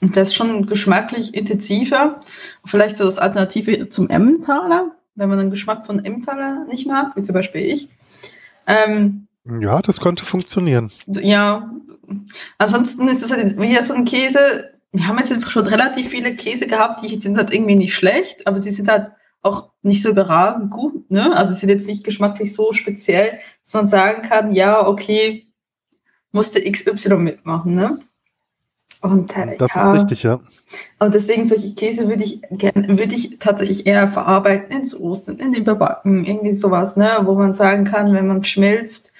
Und 0.00 0.14
der 0.14 0.24
ist 0.24 0.34
schon 0.34 0.66
geschmacklich 0.66 1.34
intensiver. 1.34 2.20
Vielleicht 2.64 2.96
so 2.96 3.04
das 3.04 3.18
Alternative 3.18 3.88
zum 3.88 4.08
Emmentaler, 4.10 4.92
wenn 5.14 5.28
man 5.28 5.38
den 5.38 5.50
Geschmack 5.50 5.86
von 5.86 6.04
Emmentaler 6.04 6.66
nicht 6.66 6.86
mag, 6.86 7.16
wie 7.16 7.22
zum 7.22 7.34
Beispiel 7.34 7.62
ich. 7.62 7.88
Ähm, 8.66 9.26
Ja, 9.60 9.80
das 9.80 9.98
könnte 9.98 10.24
funktionieren. 10.24 10.92
ja, 11.06 11.70
ansonsten 12.58 13.08
ist 13.08 13.22
es 13.22 13.32
halt 13.32 13.58
wieder 13.58 13.82
so 13.82 13.94
ein 13.94 14.04
Käse. 14.04 14.70
Wir 14.92 15.08
haben 15.08 15.18
jetzt 15.18 15.32
einfach 15.32 15.50
schon 15.50 15.66
relativ 15.66 16.08
viele 16.08 16.36
Käse 16.36 16.66
gehabt, 16.66 17.02
die 17.02 17.18
sind 17.18 17.36
halt 17.36 17.52
irgendwie 17.52 17.76
nicht 17.76 17.94
schlecht, 17.94 18.46
aber 18.46 18.60
sie 18.60 18.70
sind 18.70 18.88
halt 18.88 19.10
auch 19.42 19.70
nicht 19.82 20.02
so 20.02 20.10
überragend 20.10 20.70
gut. 20.70 21.10
Ne? 21.10 21.36
Also 21.36 21.52
sie 21.52 21.60
sind 21.60 21.68
jetzt 21.70 21.86
nicht 21.86 22.04
geschmacklich 22.04 22.54
so 22.54 22.72
speziell, 22.72 23.38
dass 23.64 23.74
man 23.74 23.88
sagen 23.88 24.22
kann, 24.22 24.52
ja, 24.52 24.86
okay, 24.86 25.46
musste 26.32 26.60
XY 26.60 27.16
mitmachen. 27.16 27.74
Ne? 27.74 28.00
Und 29.00 29.36
äh, 29.36 29.56
Das 29.58 29.74
ja, 29.74 29.94
ist 29.94 30.02
richtig, 30.02 30.22
ja. 30.24 30.40
und 30.98 31.14
deswegen 31.14 31.44
solche 31.44 31.74
Käse 31.74 32.08
würde 32.08 32.24
ich 32.24 32.42
gerne, 32.50 32.88
würde 32.98 33.14
ich 33.14 33.38
tatsächlich 33.38 33.86
eher 33.86 34.08
verarbeiten 34.08 34.76
in 34.76 34.86
Soßen, 34.86 35.38
in 35.38 35.54
Überbacken, 35.54 36.24
irgendwie 36.24 36.52
sowas, 36.52 36.96
ne, 36.96 37.10
wo 37.22 37.34
man 37.34 37.54
sagen 37.54 37.84
kann, 37.84 38.12
wenn 38.12 38.26
man 38.26 38.44
schmilzt, 38.44 39.12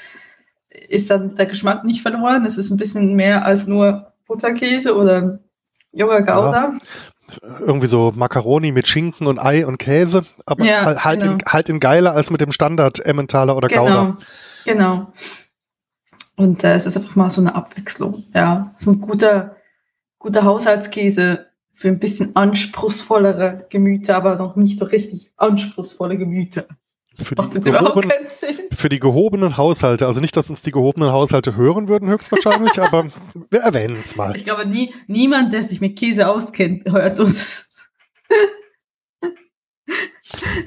ist 0.88 1.10
dann 1.10 1.36
der 1.36 1.46
Geschmack 1.46 1.84
nicht 1.84 2.02
verloren. 2.02 2.44
Es 2.44 2.58
ist 2.58 2.70
ein 2.70 2.76
bisschen 2.76 3.14
mehr 3.14 3.44
als 3.44 3.66
nur 3.66 4.12
Butterkäse 4.26 4.96
oder 4.96 5.40
junger 5.92 6.22
Gouda. 6.22 6.74
Irgendwie 7.60 7.86
so 7.86 8.12
Macaroni 8.14 8.72
mit 8.72 8.86
Schinken 8.88 9.26
und 9.26 9.38
Ei 9.38 9.66
und 9.66 9.78
Käse, 9.78 10.24
aber 10.46 10.64
Ja, 10.64 10.84
halt, 10.84 11.04
halt, 11.04 11.22
in, 11.22 11.28
genau. 11.38 11.44
halt 11.52 11.68
in 11.68 11.80
geiler 11.80 12.12
als 12.14 12.30
mit 12.30 12.40
dem 12.40 12.52
Standard 12.52 13.04
Emmentaler 13.04 13.56
oder 13.56 13.68
Genau, 13.68 13.84
Gouda. 13.84 14.18
genau. 14.64 15.12
Und 16.36 16.62
äh, 16.64 16.74
es 16.74 16.86
ist 16.86 16.96
einfach 16.96 17.16
mal 17.16 17.30
so 17.30 17.40
eine 17.40 17.54
Abwechslung. 17.54 18.24
Ja, 18.34 18.72
es 18.76 18.82
ist 18.82 18.88
ein 18.88 19.00
guter, 19.00 19.56
guter 20.18 20.44
Haushaltskäse 20.44 21.46
für 21.72 21.88
ein 21.88 21.98
bisschen 21.98 22.34
anspruchsvollere 22.36 23.66
Gemüter, 23.70 24.16
aber 24.16 24.36
noch 24.36 24.56
nicht 24.56 24.78
so 24.78 24.84
richtig 24.84 25.32
anspruchsvolle 25.36 26.16
Gemüter. 26.18 26.64
Für 27.20 27.34
die, 27.34 27.42
Sinn. 28.26 28.60
für 28.72 28.88
die 28.88 29.00
gehobenen 29.00 29.56
Haushalte, 29.56 30.06
also 30.06 30.20
nicht, 30.20 30.36
dass 30.36 30.50
uns 30.50 30.62
die 30.62 30.70
gehobenen 30.70 31.10
Haushalte 31.10 31.56
hören 31.56 31.88
würden, 31.88 32.08
höchstwahrscheinlich, 32.08 32.80
aber 32.80 33.10
wir 33.50 33.60
erwähnen 33.60 33.96
es 33.98 34.14
mal. 34.14 34.36
Ich 34.36 34.44
glaube, 34.44 34.68
nie, 34.68 34.94
niemand, 35.08 35.52
der 35.52 35.64
sich 35.64 35.80
mit 35.80 35.98
Käse 35.98 36.28
auskennt, 36.28 36.90
hört 36.90 37.20
uns. 37.20 37.70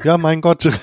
Ja, 0.03 0.17
mein 0.17 0.41
Gott. 0.41 0.69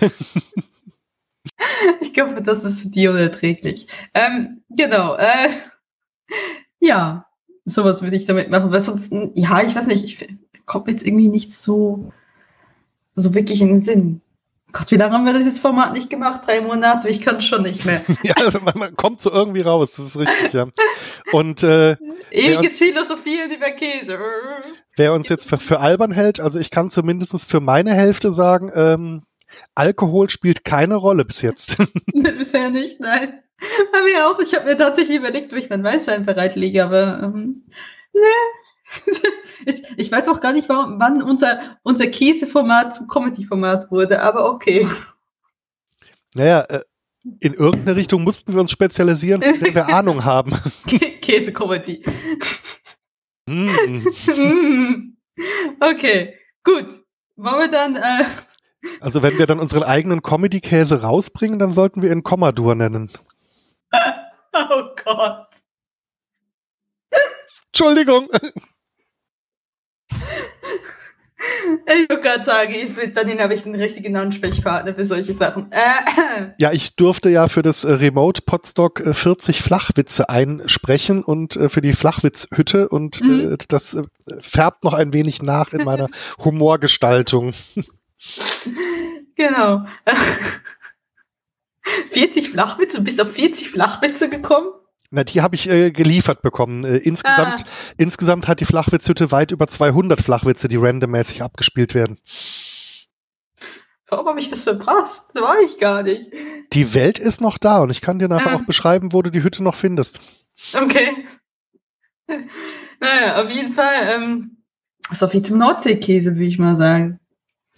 Ich 2.00 2.14
glaube, 2.14 2.42
das 2.42 2.64
ist 2.64 2.82
für 2.82 2.88
die 2.88 3.08
unerträglich. 3.08 3.86
Ähm, 4.14 4.62
genau. 4.70 5.16
Äh, 5.16 5.48
ja, 6.80 7.26
sowas 7.64 8.02
würde 8.02 8.16
ich 8.16 8.26
damit 8.26 8.50
machen. 8.50 8.72
Weil 8.72 8.80
sonst, 8.80 9.12
ja, 9.34 9.62
ich 9.62 9.74
weiß 9.74 9.86
nicht, 9.86 10.04
ich 10.04 10.66
komme 10.66 10.90
jetzt 10.90 11.06
irgendwie 11.06 11.28
nicht 11.28 11.52
so, 11.52 12.12
so 13.14 13.34
wirklich 13.34 13.60
in 13.60 13.68
den 13.68 13.80
Sinn. 13.80 14.20
Gott, 14.72 14.90
wie 14.90 14.96
lange 14.96 15.14
haben 15.14 15.24
wir 15.24 15.32
das 15.32 15.44
jetzt 15.44 15.60
Format 15.60 15.94
nicht 15.94 16.10
gemacht? 16.10 16.42
Drei 16.46 16.60
Monate? 16.60 17.08
Ich 17.08 17.22
kann 17.22 17.40
schon 17.40 17.62
nicht 17.62 17.84
mehr. 17.86 18.02
ja, 18.22 18.34
also 18.36 18.60
man, 18.60 18.78
man 18.78 18.96
kommt 18.96 19.20
so 19.20 19.30
irgendwie 19.30 19.62
raus, 19.62 19.94
das 19.96 20.06
ist 20.06 20.16
richtig, 20.18 20.52
ja. 20.52 20.66
Und 21.32 21.62
äh, 21.62 21.96
Ewiges 22.30 22.78
Philosophieren 22.78 23.50
über 23.50 23.70
Käse. 23.70 24.18
wer 24.96 25.14
uns 25.14 25.28
jetzt 25.28 25.48
für, 25.48 25.58
für 25.58 25.80
albern 25.80 26.12
hält, 26.12 26.38
also 26.40 26.58
ich 26.58 26.70
kann 26.70 26.90
zumindest 26.90 27.46
für 27.46 27.60
meine 27.60 27.94
Hälfte 27.94 28.32
sagen, 28.32 28.70
ähm, 28.74 29.22
Alkohol 29.74 30.28
spielt 30.28 30.64
keine 30.64 30.96
Rolle 30.96 31.24
bis 31.24 31.42
jetzt. 31.42 31.76
Bisher 32.12 32.70
nicht, 32.70 33.00
nein. 33.00 33.42
Bei 33.92 34.02
mir 34.02 34.28
auch. 34.28 34.38
Ich 34.40 34.54
habe 34.54 34.66
mir 34.66 34.76
tatsächlich 34.76 35.16
überlegt, 35.16 35.52
ob 35.52 35.58
ich 35.58 35.68
meinen 35.68 35.82
Weißwein 35.82 36.24
bereitlege, 36.24 36.84
aber 36.84 37.20
ähm, 37.24 37.64
ne. 38.12 38.20
Ich, 39.96 40.10
weiß 40.10 40.28
auch 40.28 40.40
gar 40.40 40.52
nicht, 40.52 40.68
wann 40.68 41.20
unser, 41.20 41.58
unser 41.82 42.06
Käseformat 42.06 42.94
zum 42.94 43.06
Comedy-Format 43.06 43.90
wurde, 43.90 44.22
aber 44.22 44.50
okay. 44.50 44.88
Naja, 46.34 46.60
äh, 46.68 46.80
in 47.40 47.54
irgendeine 47.54 47.96
Richtung 47.96 48.22
mussten 48.22 48.52
wir 48.54 48.60
uns 48.60 48.70
spezialisieren, 48.70 49.40
der 49.40 49.74
wir 49.74 49.88
Ahnung 49.88 50.24
haben. 50.24 50.52
Käse-Comedy. 51.20 52.02
Hm. 53.48 54.06
okay, 55.80 56.34
gut. 56.64 56.88
Wollen 57.36 57.58
wir 57.58 57.70
dann. 57.70 57.96
Äh, 57.96 58.24
Also 59.00 59.22
wenn 59.22 59.38
wir 59.38 59.46
dann 59.46 59.60
unseren 59.60 59.82
eigenen 59.82 60.22
Comedy-Käse 60.22 61.02
rausbringen, 61.02 61.58
dann 61.58 61.72
sollten 61.72 62.00
wir 62.00 62.12
ihn 62.12 62.22
Kommadur 62.22 62.74
nennen. 62.74 63.10
oh 64.52 64.82
Gott. 65.04 65.48
Entschuldigung. 67.66 68.28
Ich 71.86 72.08
würde 72.08 72.22
gerade 72.22 72.44
sagen, 72.44 72.74
ich 72.74 72.94
bin, 72.94 73.14
dann 73.14 73.38
habe 73.40 73.54
ich 73.54 73.62
den 73.62 73.74
richtigen 73.74 74.16
Ansprechpartner 74.16 74.94
für 74.94 75.04
solche 75.04 75.32
Sachen. 75.34 75.70
Äh, 75.72 76.52
Ja, 76.58 76.72
ich 76.72 76.96
durfte 76.96 77.30
ja 77.30 77.48
für 77.48 77.62
das 77.62 77.84
äh, 77.84 77.92
Remote 77.92 78.42
Podstock 78.42 79.00
äh, 79.00 79.14
40 79.14 79.62
Flachwitze 79.62 80.28
einsprechen 80.28 81.22
und 81.22 81.56
äh, 81.56 81.68
für 81.68 81.80
die 81.80 81.92
Flachwitzhütte 81.92 82.88
und 82.88 83.20
Mhm. 83.22 83.52
äh, 83.52 83.56
das 83.68 83.94
äh, 83.94 84.02
färbt 84.40 84.84
noch 84.84 84.94
ein 84.94 85.12
wenig 85.12 85.42
nach 85.42 85.72
in 85.72 85.84
meiner 85.84 86.08
Humorgestaltung. 86.44 87.54
genau. 89.36 89.84
40 92.10 92.50
Flachwitze, 92.50 92.98
du 92.98 93.04
bist 93.04 93.20
auf 93.20 93.32
40 93.32 93.70
Flachwitze 93.70 94.28
gekommen? 94.28 94.68
Na, 95.10 95.24
die 95.24 95.40
habe 95.40 95.54
ich 95.54 95.68
äh, 95.68 95.90
geliefert 95.90 96.42
bekommen. 96.42 96.84
Äh, 96.84 96.98
insgesamt, 96.98 97.64
Ah. 97.64 97.68
insgesamt 97.96 98.46
hat 98.46 98.60
die 98.60 98.66
Flachwitzhütte 98.66 99.30
weit 99.30 99.52
über 99.52 99.66
200 99.66 100.20
Flachwitze, 100.20 100.68
die 100.68 100.76
randommäßig 100.76 101.42
abgespielt 101.42 101.94
werden. 101.94 102.18
Warum 104.10 104.26
habe 104.26 104.38
ich 104.40 104.50
das 104.50 104.64
verpasst? 104.64 105.30
Das 105.34 105.42
war 105.42 105.60
ich 105.60 105.78
gar 105.78 106.02
nicht. 106.02 106.30
Die 106.72 106.94
Welt 106.94 107.18
ist 107.18 107.40
noch 107.40 107.58
da 107.58 107.80
und 107.80 107.90
ich 107.90 108.00
kann 108.00 108.18
dir 108.18 108.28
nachher 108.28 108.52
Ah. 108.52 108.56
auch 108.56 108.64
beschreiben, 108.66 109.12
wo 109.12 109.22
du 109.22 109.30
die 109.30 109.42
Hütte 109.42 109.62
noch 109.62 109.74
findest. 109.76 110.20
Okay. 110.74 111.24
Naja, 113.00 113.42
auf 113.42 113.50
jeden 113.50 113.72
Fall, 113.72 114.14
ähm, 114.14 114.58
so 115.12 115.28
viel 115.28 115.42
zum 115.42 115.58
Nordseekäse, 115.58 116.34
würde 116.34 116.44
ich 116.46 116.58
mal 116.58 116.76
sagen. 116.76 117.20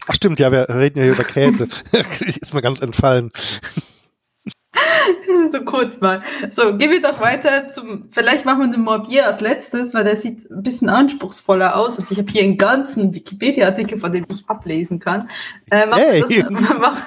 Ach 0.09 0.15
stimmt, 0.15 0.41
ja, 0.41 0.51
wir 0.51 0.69
reden 0.69 0.99
ja 0.99 1.05
hier 1.05 1.13
über 1.13 1.25
Käse. 1.25 1.69
ist 2.41 2.55
mir 2.55 2.63
ganz 2.63 2.81
entfallen. 2.81 3.31
so 5.53 5.65
kurz 5.65 6.01
mal. 6.01 6.23
So, 6.51 6.77
gehen 6.77 6.91
wir 6.91 7.03
doch 7.03 7.21
weiter 7.21 7.69
zum, 7.69 8.09
vielleicht 8.11 8.45
machen 8.45 8.61
wir 8.61 8.69
den 8.69 8.83
Morbier 8.83 9.27
als 9.27 9.41
letztes, 9.41 9.95
weil 9.95 10.05
der 10.05 10.17
sieht 10.17 10.51
ein 10.51 10.63
bisschen 10.63 10.89
anspruchsvoller 10.89 11.77
aus 11.77 11.99
und 11.99 12.11
ich 12.11 12.19
habe 12.19 12.31
hier 12.31 12.43
einen 12.43 12.59
ganzen 12.59 13.15
Wikipedia-Artikel, 13.15 13.99
von 13.99 14.13
dem 14.13 14.27
ich 14.29 14.49
ablesen 14.49 14.99
kann. 14.99 15.29
Äh, 15.71 15.87
wir 15.87 15.97
Hey. 15.97 16.21
das, 16.21 16.31
mach, 16.51 17.07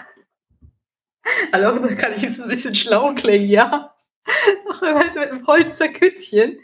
Hallo, 1.53 1.79
da 1.79 1.95
kann 1.95 2.13
ich 2.15 2.21
jetzt 2.21 2.41
ein 2.41 2.49
bisschen 2.49 2.75
schlau 2.75 3.13
klingen, 3.13 3.49
ja. 3.49 3.92
Wir 4.81 4.95
weiter 4.95 5.19
mit 5.19 5.31
dem 5.31 5.47
Holzer 5.47 5.89
Küttchen. 5.89 6.57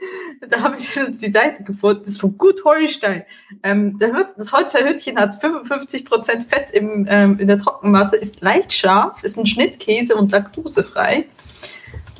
Da 0.49 0.61
habe 0.61 0.77
ich 0.77 0.95
jetzt 0.95 1.21
die 1.21 1.31
Seite 1.31 1.63
gefunden, 1.63 2.01
das 2.03 2.13
ist 2.13 2.21
von 2.21 2.37
Gut 2.37 2.63
Holstein. 2.63 3.23
Ähm, 3.63 3.97
das 3.99 4.51
Holzer 4.53 4.87
Hüttchen 4.87 5.17
hat 5.17 5.41
55% 5.41 6.47
Fett 6.47 6.71
im, 6.73 7.05
ähm, 7.09 7.37
in 7.39 7.47
der 7.47 7.59
Trockenmasse, 7.59 8.15
ist 8.15 8.41
leicht 8.41 8.73
scharf, 8.73 9.23
ist 9.23 9.37
ein 9.37 9.45
Schnittkäse 9.45 10.15
und 10.15 10.31
laktosefrei. 10.31 11.25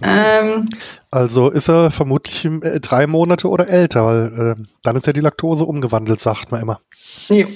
Ähm, 0.02 0.70
Also 1.12 1.50
ist 1.50 1.70
er 1.70 1.92
vermutlich 1.92 2.46
äh, 2.46 2.80
drei 2.80 3.08
Monate 3.08 3.48
oder 3.50 3.68
älter, 3.68 4.06
weil 4.06 4.58
äh, 4.60 4.64
dann 4.84 4.96
ist 4.96 5.08
ja 5.08 5.14
die 5.14 5.22
Laktose 5.22 5.66
umgewandelt, 5.66 6.20
sagt 6.20 6.52
man 6.52 6.62
immer. 6.62 6.82
jo. 7.28 7.48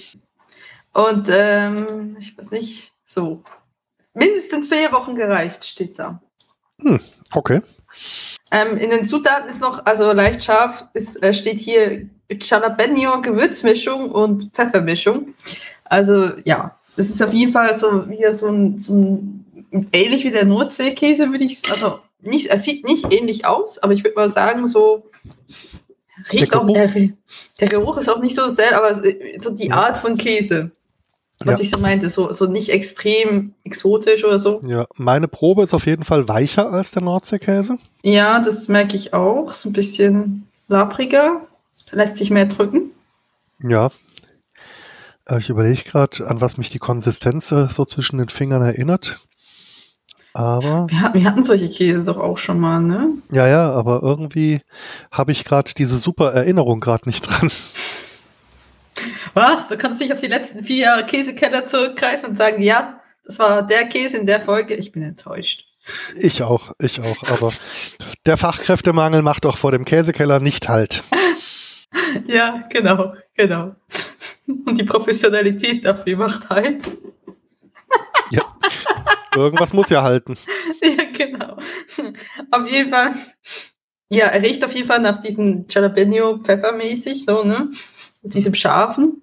Und 0.93 1.27
ähm, 1.31 2.17
ich 2.19 2.37
weiß 2.37 2.51
nicht, 2.51 2.93
so 3.05 3.43
mindestens 4.13 4.67
vier 4.67 4.91
Wochen 4.91 5.15
gereift 5.15 5.63
steht 5.63 5.97
da. 5.97 6.21
Okay. 7.35 7.61
Ähm, 8.51 8.77
in 8.77 8.89
den 8.91 9.05
Zutaten 9.05 9.49
ist 9.49 9.61
noch, 9.61 9.85
also 9.85 10.11
leicht 10.11 10.43
scharf, 10.43 10.85
ist, 10.93 11.21
äh, 11.23 11.33
steht 11.33 11.59
hier 11.59 12.07
Jalapeno 12.29 13.21
Gewürzmischung 13.21 14.11
und 14.11 14.51
Pfeffermischung. 14.53 15.33
Also 15.85 16.29
ja, 16.45 16.77
das 16.95 17.09
ist 17.09 17.21
auf 17.21 17.33
jeden 17.33 17.51
Fall 17.51 17.73
so 17.73 18.09
wieder 18.09 18.33
so 18.33 18.49
ein, 18.49 18.79
so 18.79 18.95
ein 18.95 19.89
ähnlich 19.91 20.23
wie 20.23 20.31
der 20.31 20.45
Nordseekäse, 20.45 21.31
würde 21.31 21.43
ich 21.43 21.61
also 21.71 21.99
nicht, 22.21 22.47
es 22.47 22.63
sieht 22.63 22.85
nicht 22.85 23.11
ähnlich 23.11 23.45
aus, 23.45 23.79
aber 23.79 23.93
ich 23.93 24.03
würde 24.03 24.15
mal 24.15 24.29
sagen, 24.29 24.67
so 24.67 25.09
riecht 26.31 26.53
Der 26.53 26.61
auch, 26.61 26.65
Geruch? 26.67 26.95
äh, 26.95 27.13
der 27.59 27.67
Geruch 27.67 27.97
ist 27.97 28.09
auch 28.09 28.21
nicht 28.21 28.35
so 28.35 28.47
sehr, 28.49 28.77
aber 28.77 29.01
so 29.37 29.55
die 29.55 29.71
Art 29.71 29.97
von 29.97 30.17
Käse. 30.17 30.71
Was 31.45 31.59
Ja. 31.59 31.63
ich 31.63 31.69
so 31.71 31.77
meinte, 31.79 32.09
so, 32.09 32.31
so 32.33 32.45
nicht 32.45 32.69
extrem 32.69 33.53
exotisch 33.63 34.23
oder 34.23 34.39
so. 34.39 34.61
Ja, 34.65 34.85
meine 34.95 35.27
Probe 35.27 35.63
ist 35.63 35.73
auf 35.73 35.85
jeden 35.85 36.03
Fall 36.03 36.27
weicher 36.27 36.71
als 36.71 36.91
der 36.91 37.01
Nordseekäse. 37.03 37.77
Ja, 38.03 38.39
das 38.39 38.67
merke 38.67 38.95
ich 38.95 39.13
auch. 39.13 39.51
So 39.53 39.69
ein 39.69 39.73
bisschen 39.73 40.47
labriger. 40.67 41.41
Lässt 41.91 42.17
sich 42.17 42.29
mehr 42.31 42.45
drücken. 42.45 42.91
Ja. 43.61 43.91
Äh, 45.25 45.37
Ich 45.39 45.49
überlege 45.49 45.83
gerade, 45.83 46.27
an 46.27 46.41
was 46.41 46.57
mich 46.57 46.69
die 46.69 46.79
Konsistenz 46.79 47.51
äh, 47.51 47.67
so 47.69 47.85
zwischen 47.85 48.17
den 48.17 48.29
Fingern 48.29 48.61
erinnert. 48.63 49.21
Aber, 50.35 50.87
Wir 50.89 51.01
hatten, 51.01 51.19
wir 51.19 51.25
hatten 51.29 51.43
solche 51.43 51.69
Käse 51.69 52.05
doch 52.05 52.17
auch 52.17 52.39
schon 52.39 52.59
mal, 52.59 52.81
ne? 52.81 53.09
ja, 53.31 53.47
ja, 53.47 53.71
aber 53.71 54.01
irgendwie 54.01 54.59
habe 55.11 55.31
ich 55.31 55.45
gerade 55.45 55.71
diese 55.77 55.99
super 55.99 56.33
Erinnerung 56.33 56.79
gerade 56.79 57.07
nicht 57.07 57.21
dran. 57.29 57.51
Was? 59.33 59.67
Du 59.67 59.77
kannst 59.77 59.99
nicht 59.99 60.13
auf 60.13 60.19
die 60.19 60.27
letzten 60.27 60.63
vier 60.63 60.77
Jahre 60.77 61.05
Käsekeller 61.05 61.65
zurückgreifen 61.65 62.29
und 62.29 62.35
sagen, 62.35 62.61
ja, 62.61 62.99
das 63.25 63.39
war 63.39 63.63
der 63.63 63.85
Käse 63.85 64.17
in 64.17 64.27
der 64.27 64.41
Folge. 64.41 64.75
Ich 64.75 64.91
bin 64.91 65.03
enttäuscht. 65.03 65.65
Ich 66.15 66.43
auch, 66.43 66.71
ich 66.79 66.99
auch. 67.01 67.29
Aber 67.29 67.51
der 68.25 68.37
Fachkräftemangel 68.37 69.21
macht 69.21 69.45
doch 69.45 69.57
vor 69.57 69.71
dem 69.71 69.85
Käsekeller 69.85 70.39
nicht 70.39 70.69
halt. 70.69 71.03
Ja, 72.25 72.63
genau, 72.71 73.13
genau. 73.35 73.75
Und 74.47 74.79
die 74.79 74.83
Professionalität 74.83 75.85
dafür 75.85 76.17
macht 76.17 76.49
halt. 76.49 76.87
Irgendwas 79.35 79.73
muss 79.73 79.89
ja 79.89 80.03
halten. 80.03 80.37
Ja, 80.83 81.05
genau. 81.13 81.57
Auf 82.51 82.69
jeden 82.69 82.89
Fall. 82.89 83.13
Ja, 84.09 84.25
er 84.27 84.41
riecht 84.41 84.63
auf 84.65 84.75
jeden 84.75 84.87
Fall 84.87 84.99
nach 84.99 85.21
diesem 85.21 85.65
Jalapeno 85.69 86.39
Pfeffermäßig, 86.39 87.25
so, 87.25 87.43
ne? 87.43 87.69
Mit 88.21 88.33
diesem 88.33 88.53
scharfen. 88.53 89.22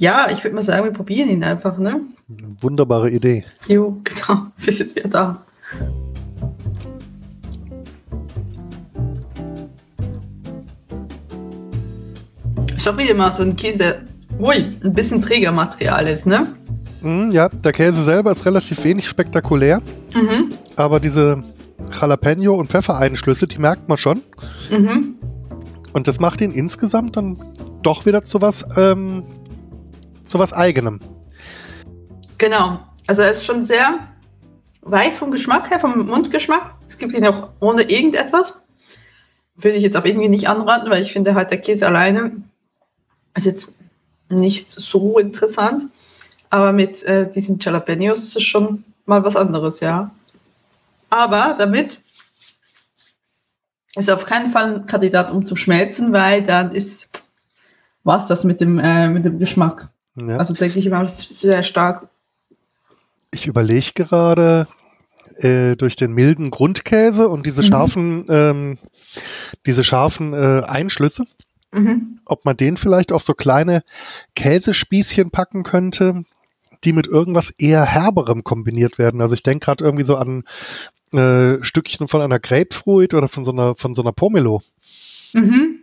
Ja, 0.00 0.28
ich 0.30 0.44
würde 0.44 0.54
mal 0.54 0.62
sagen, 0.62 0.84
wir 0.84 0.92
probieren 0.92 1.28
ihn 1.28 1.42
einfach, 1.42 1.76
ne? 1.76 2.00
Wunderbare 2.60 3.10
Idee. 3.10 3.44
Jo, 3.66 4.00
genau. 4.04 4.46
Wir 4.56 4.72
sind 4.72 4.94
wieder 4.94 5.08
da. 5.08 5.42
Ist 12.76 12.88
auch 12.88 12.96
wieder 12.96 13.14
mal 13.14 13.34
so 13.34 13.42
ein 13.42 13.56
Käse, 13.56 13.78
der, 13.78 13.94
ui, 14.38 14.70
ein 14.84 14.92
bisschen 14.92 15.20
Trägermaterial 15.22 16.06
ist, 16.06 16.26
ne? 16.26 16.46
Mm, 17.02 17.30
ja, 17.30 17.48
der 17.48 17.72
Käse 17.72 18.04
selber 18.04 18.30
ist 18.30 18.44
relativ 18.44 18.82
wenig 18.84 19.08
spektakulär, 19.08 19.80
Mhm. 20.14 20.52
aber 20.76 21.00
diese 21.00 21.42
Jalapeno- 21.90 22.54
und 22.56 22.70
Pfeffereinschlüsse, 22.70 23.46
die 23.46 23.58
merkt 23.58 23.88
man 23.88 23.98
schon. 23.98 24.20
Mhm. 24.70 25.14
Und 25.92 26.06
das 26.08 26.20
macht 26.20 26.40
ihn 26.40 26.52
insgesamt 26.52 27.16
dann 27.16 27.38
doch 27.82 28.06
wieder 28.06 28.22
zu 28.22 28.40
was, 28.40 28.64
ähm, 28.76 29.22
zu 30.28 30.38
was 30.38 30.52
Eigenem. 30.52 31.00
Genau. 32.36 32.80
Also 33.06 33.22
er 33.22 33.32
ist 33.32 33.44
schon 33.44 33.64
sehr 33.64 33.98
weich 34.82 35.14
vom 35.14 35.30
Geschmack 35.30 35.70
her, 35.70 35.80
vom 35.80 36.06
Mundgeschmack. 36.06 36.74
Es 36.86 36.98
gibt 36.98 37.14
ihn 37.14 37.26
auch 37.26 37.48
ohne 37.60 37.82
irgendetwas. 37.82 38.60
Würde 39.56 39.76
ich 39.76 39.82
jetzt 39.82 39.96
aber 39.96 40.06
irgendwie 40.06 40.28
nicht 40.28 40.48
anraten, 40.48 40.90
weil 40.90 41.02
ich 41.02 41.12
finde 41.12 41.34
halt 41.34 41.50
der 41.50 41.60
Käse 41.60 41.86
alleine 41.86 42.42
ist 43.34 43.46
jetzt 43.46 43.74
nicht 44.28 44.70
so 44.70 45.18
interessant. 45.18 45.84
Aber 46.50 46.72
mit 46.72 47.02
äh, 47.04 47.30
diesen 47.30 47.58
Jalapenos 47.58 48.22
ist 48.22 48.36
es 48.36 48.44
schon 48.44 48.84
mal 49.04 49.24
was 49.24 49.36
anderes, 49.36 49.80
ja. 49.80 50.10
Aber 51.10 51.56
damit 51.58 51.98
ist 53.96 54.10
auf 54.10 54.26
keinen 54.26 54.50
Fall 54.50 54.74
ein 54.74 54.86
Kandidat, 54.86 55.30
um 55.30 55.44
zu 55.44 55.56
schmelzen, 55.56 56.12
weil 56.12 56.42
dann 56.42 56.72
ist 56.72 57.24
was 58.04 58.26
das 58.26 58.44
mit 58.44 58.60
dem, 58.60 58.78
äh, 58.78 59.08
mit 59.08 59.24
dem 59.24 59.38
Geschmack. 59.38 59.90
Ja. 60.26 60.36
Also 60.36 60.54
denke 60.54 60.78
ich 60.78 60.86
immer, 60.86 61.02
das 61.02 61.20
ist 61.20 61.40
sehr 61.40 61.62
stark. 61.62 62.08
Ich 63.30 63.46
überlege 63.46 63.92
gerade 63.94 64.68
äh, 65.38 65.76
durch 65.76 65.96
den 65.96 66.12
milden 66.12 66.50
Grundkäse 66.50 67.28
und 67.28 67.46
diese 67.46 67.62
mhm. 67.62 67.66
scharfen, 67.66 68.26
ähm, 68.28 68.78
diese 69.66 69.84
scharfen 69.84 70.32
äh, 70.32 70.62
Einschlüsse, 70.64 71.24
mhm. 71.72 72.20
ob 72.24 72.44
man 72.44 72.56
den 72.56 72.76
vielleicht 72.76 73.12
auf 73.12 73.22
so 73.22 73.34
kleine 73.34 73.82
Käsespießchen 74.34 75.30
packen 75.30 75.62
könnte, 75.62 76.24
die 76.84 76.92
mit 76.92 77.06
irgendwas 77.06 77.50
eher 77.50 77.84
herberem 77.84 78.44
kombiniert 78.44 78.98
werden. 78.98 79.20
Also 79.20 79.34
ich 79.34 79.42
denke 79.42 79.66
gerade 79.66 79.84
irgendwie 79.84 80.04
so 80.04 80.16
an 80.16 80.44
äh, 81.12 81.62
Stückchen 81.62 82.08
von 82.08 82.20
einer 82.20 82.38
Grapefruit 82.38 83.14
oder 83.14 83.28
von 83.28 83.44
so 83.44 83.52
einer, 83.52 83.74
von 83.76 83.94
so 83.94 84.02
einer 84.02 84.12
Pomelo. 84.12 84.62
Mhm. 85.32 85.77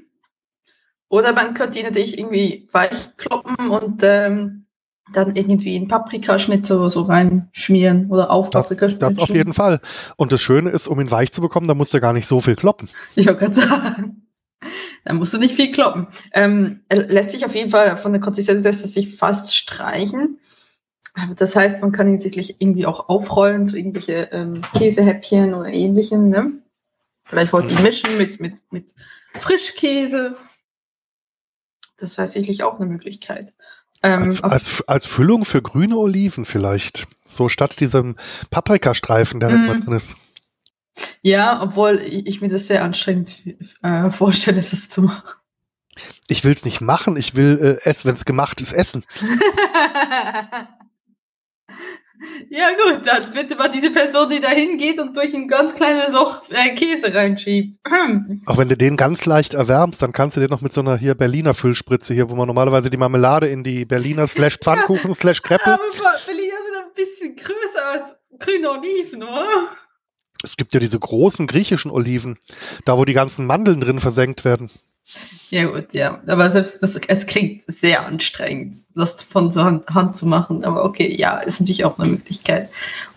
Oder 1.09 1.33
man 1.33 1.53
könnte 1.53 1.79
die 1.79 1.83
natürlich 1.83 2.17
irgendwie 2.17 2.67
weich 2.71 3.15
kloppen 3.17 3.69
und 3.69 4.01
ähm, 4.03 4.65
dann 5.13 5.35
irgendwie 5.35 5.75
in 5.75 5.88
Paprikaschnitt 5.88 6.65
so, 6.65 6.89
so 6.89 7.03
reinschmieren 7.03 8.09
oder 8.09 8.31
auf 8.31 8.50
Paprikaschnitt. 8.50 9.01
Das, 9.01 9.13
das 9.13 9.24
auf 9.24 9.29
jeden 9.29 9.53
Fall. 9.53 9.81
Und 10.15 10.31
das 10.31 10.41
Schöne 10.41 10.71
ist, 10.71 10.88
um 10.88 11.00
ihn 11.00 11.12
weich 11.12 11.31
zu 11.31 11.41
bekommen, 11.41 11.67
da 11.67 11.75
musst 11.75 11.93
du 11.93 12.01
gar 12.01 12.13
nicht 12.13 12.27
so 12.27 12.41
viel 12.41 12.55
kloppen. 12.55 12.89
Ich 13.15 13.27
wollte 13.27 13.39
gerade 13.39 13.55
sagen. 13.55 14.21
Da 15.03 15.13
musst 15.13 15.31
du 15.31 15.38
nicht 15.38 15.53
viel 15.53 15.71
kloppen. 15.71 16.07
Ähm, 16.33 16.79
lässt 16.91 17.29
sich 17.29 17.45
auf 17.45 17.53
jeden 17.53 17.69
Fall 17.69 17.95
von 17.97 18.12
der 18.12 18.21
Konsistenz 18.21 18.63
lässt 18.63 18.83
es 18.83 18.95
sich 18.95 19.15
fast 19.15 19.55
streichen. 19.55 20.39
Das 21.38 21.55
heißt, 21.55 21.83
man 21.83 21.91
kann 21.91 22.07
ihn 22.07 22.17
sicherlich 22.17 22.59
irgendwie 22.59 22.88
auch 22.88 23.07
aufrollen, 23.07 23.67
so 23.67 23.77
irgendwelche 23.77 24.29
ähm, 24.31 24.62
Käsehäppchen 24.75 25.53
oder 25.53 25.67
ähnlichem. 25.67 26.29
Ne? 26.29 26.53
Vielleicht 27.25 27.53
wollt 27.53 27.71
ihr 27.71 27.79
mischen 27.81 28.17
mit, 28.17 28.41
mit, 28.41 28.55
mit 28.71 28.95
Frischkäse. 29.35 30.35
Das 31.97 32.17
wäre 32.17 32.27
sicherlich 32.27 32.63
auch 32.63 32.79
eine 32.79 32.85
Möglichkeit. 32.85 33.53
Ähm, 34.03 34.23
als, 34.23 34.43
als, 34.43 34.83
als, 34.87 35.05
Füllung 35.05 35.45
für 35.45 35.61
grüne 35.61 35.97
Oliven 35.97 36.45
vielleicht. 36.45 37.07
So 37.25 37.49
statt 37.49 37.79
diesem 37.79 38.17
Paprikastreifen, 38.49 39.39
der 39.39 39.49
mm. 39.49 39.83
drin 39.83 39.93
ist. 39.93 40.15
Ja, 41.21 41.61
obwohl 41.61 41.99
ich 41.99 42.41
mir 42.41 42.49
das 42.49 42.67
sehr 42.67 42.83
anstrengend 42.83 43.37
äh, 43.81 44.11
vorstelle, 44.11 44.61
das 44.61 44.89
zu 44.89 45.01
machen. 45.01 45.39
Ich 46.27 46.43
will 46.43 46.53
es 46.53 46.65
nicht 46.65 46.81
machen, 46.81 47.17
ich 47.17 47.35
will 47.35 47.79
äh, 47.83 47.89
es, 47.89 48.05
wenn 48.05 48.15
es 48.15 48.25
gemacht 48.25 48.61
ist, 48.61 48.73
essen. 48.73 49.05
Ja 52.50 52.69
gut, 52.69 53.05
dann 53.05 53.31
bitte 53.31 53.55
mal 53.55 53.69
diese 53.69 53.91
Person, 53.91 54.29
die 54.29 54.39
da 54.39 54.50
hingeht 54.50 55.00
und 55.00 55.15
durch 55.15 55.34
ein 55.34 55.48
ganz 55.48 55.75
kleines 55.75 56.12
Loch 56.12 56.43
äh, 56.50 56.74
Käse 56.74 57.13
reinschiebt. 57.13 57.77
Auch 58.45 58.57
wenn 58.57 58.69
du 58.69 58.77
den 58.77 58.98
ganz 58.98 59.25
leicht 59.25 59.53
erwärmst, 59.53 60.01
dann 60.01 60.12
kannst 60.12 60.38
du 60.38 60.41
den 60.41 60.50
noch 60.50 60.62
mit 60.62 60.72
so 60.72 60.81
einer 60.81 60.98
hier 60.98 61.15
Berliner 61.15 61.53
Füllspritze 61.53 62.13
hier, 62.13 62.29
wo 62.29 62.36
man 62.36 62.48
normalerweise 62.48 62.89
die 62.89 62.98
Marmelade 62.98 63.48
in 63.48 63.63
die 63.63 63.86
Berliner 63.86 64.27
slash 64.27 64.57
Pfannkuchen 64.57 65.13
slash 65.13 65.41
Kreppe. 65.41 65.74
Aber 65.74 65.81
Berliner 66.25 66.55
sind 66.65 66.86
ein 66.86 66.93
bisschen 66.95 67.36
größer 67.36 67.86
als 67.91 68.15
grüne 68.39 68.72
Oliven, 68.72 69.24
oder? 69.24 69.69
Es 70.43 70.57
gibt 70.57 70.74
ja 70.74 70.79
diese 70.79 71.00
großen 71.00 71.48
griechischen 71.48 71.91
Oliven, 71.91 72.38
da 72.85 72.98
wo 72.98 73.05
die 73.05 73.13
ganzen 73.13 73.46
Mandeln 73.46 73.81
drin 73.81 74.00
versenkt 74.00 74.46
werden. 74.46 74.70
Ja, 75.50 75.65
gut, 75.65 75.94
ja. 75.94 76.22
Aber 76.27 76.51
selbst 76.51 76.81
das, 76.81 76.96
es 76.96 77.27
klingt 77.27 77.63
sehr 77.68 78.05
anstrengend, 78.05 78.75
das 78.96 79.22
von 79.22 79.51
so 79.51 79.63
Hand, 79.63 79.87
Hand 79.87 80.18
zu 80.18 80.25
machen. 80.25 80.63
Aber 80.63 80.83
okay, 80.83 81.15
ja, 81.15 81.39
ist 81.39 81.59
natürlich 81.59 81.85
auch 81.85 82.00
eine 82.00 82.09
Möglichkeit. 82.09 82.70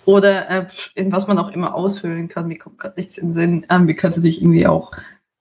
Oder 0.04 0.48
äh, 0.48 0.66
in 0.94 1.12
was 1.12 1.26
man 1.26 1.38
auch 1.38 1.50
immer 1.50 1.74
ausfüllen 1.74 2.28
kann, 2.28 2.48
mir 2.48 2.58
kommt 2.58 2.78
gerade 2.78 2.98
nichts 2.98 3.18
in 3.18 3.28
den 3.28 3.34
Sinn. 3.34 3.66
Ähm, 3.70 3.86
wir 3.86 3.96
können 3.96 4.14
natürlich 4.14 4.40
irgendwie 4.40 4.66
auch 4.66 4.92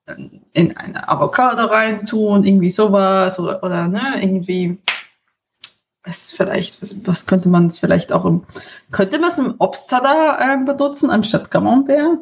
ähm, 0.08 0.42
in 0.54 0.76
eine 0.78 1.08
Avocado 1.08 1.66
rein 1.66 2.06
tun, 2.06 2.44
irgendwie 2.44 2.70
sowas. 2.70 3.40
Oder, 3.40 3.64
oder 3.64 3.88
ne, 3.88 4.22
irgendwie 4.22 4.78
was 6.04 6.32
vielleicht, 6.32 6.82
was, 6.82 7.06
was 7.06 7.26
könnte 7.26 7.50
man 7.50 7.68
es 7.68 7.80
vielleicht 7.80 8.14
auch 8.14 8.26
im, 8.26 8.46
könnte 8.92 9.20
man 9.20 9.30
es 9.30 9.40
im 9.40 9.56
Obstada 9.60 10.40
äh, 10.40 10.64
benutzen 10.64 11.10
anstatt 11.10 11.52
Camembert? 11.52 12.20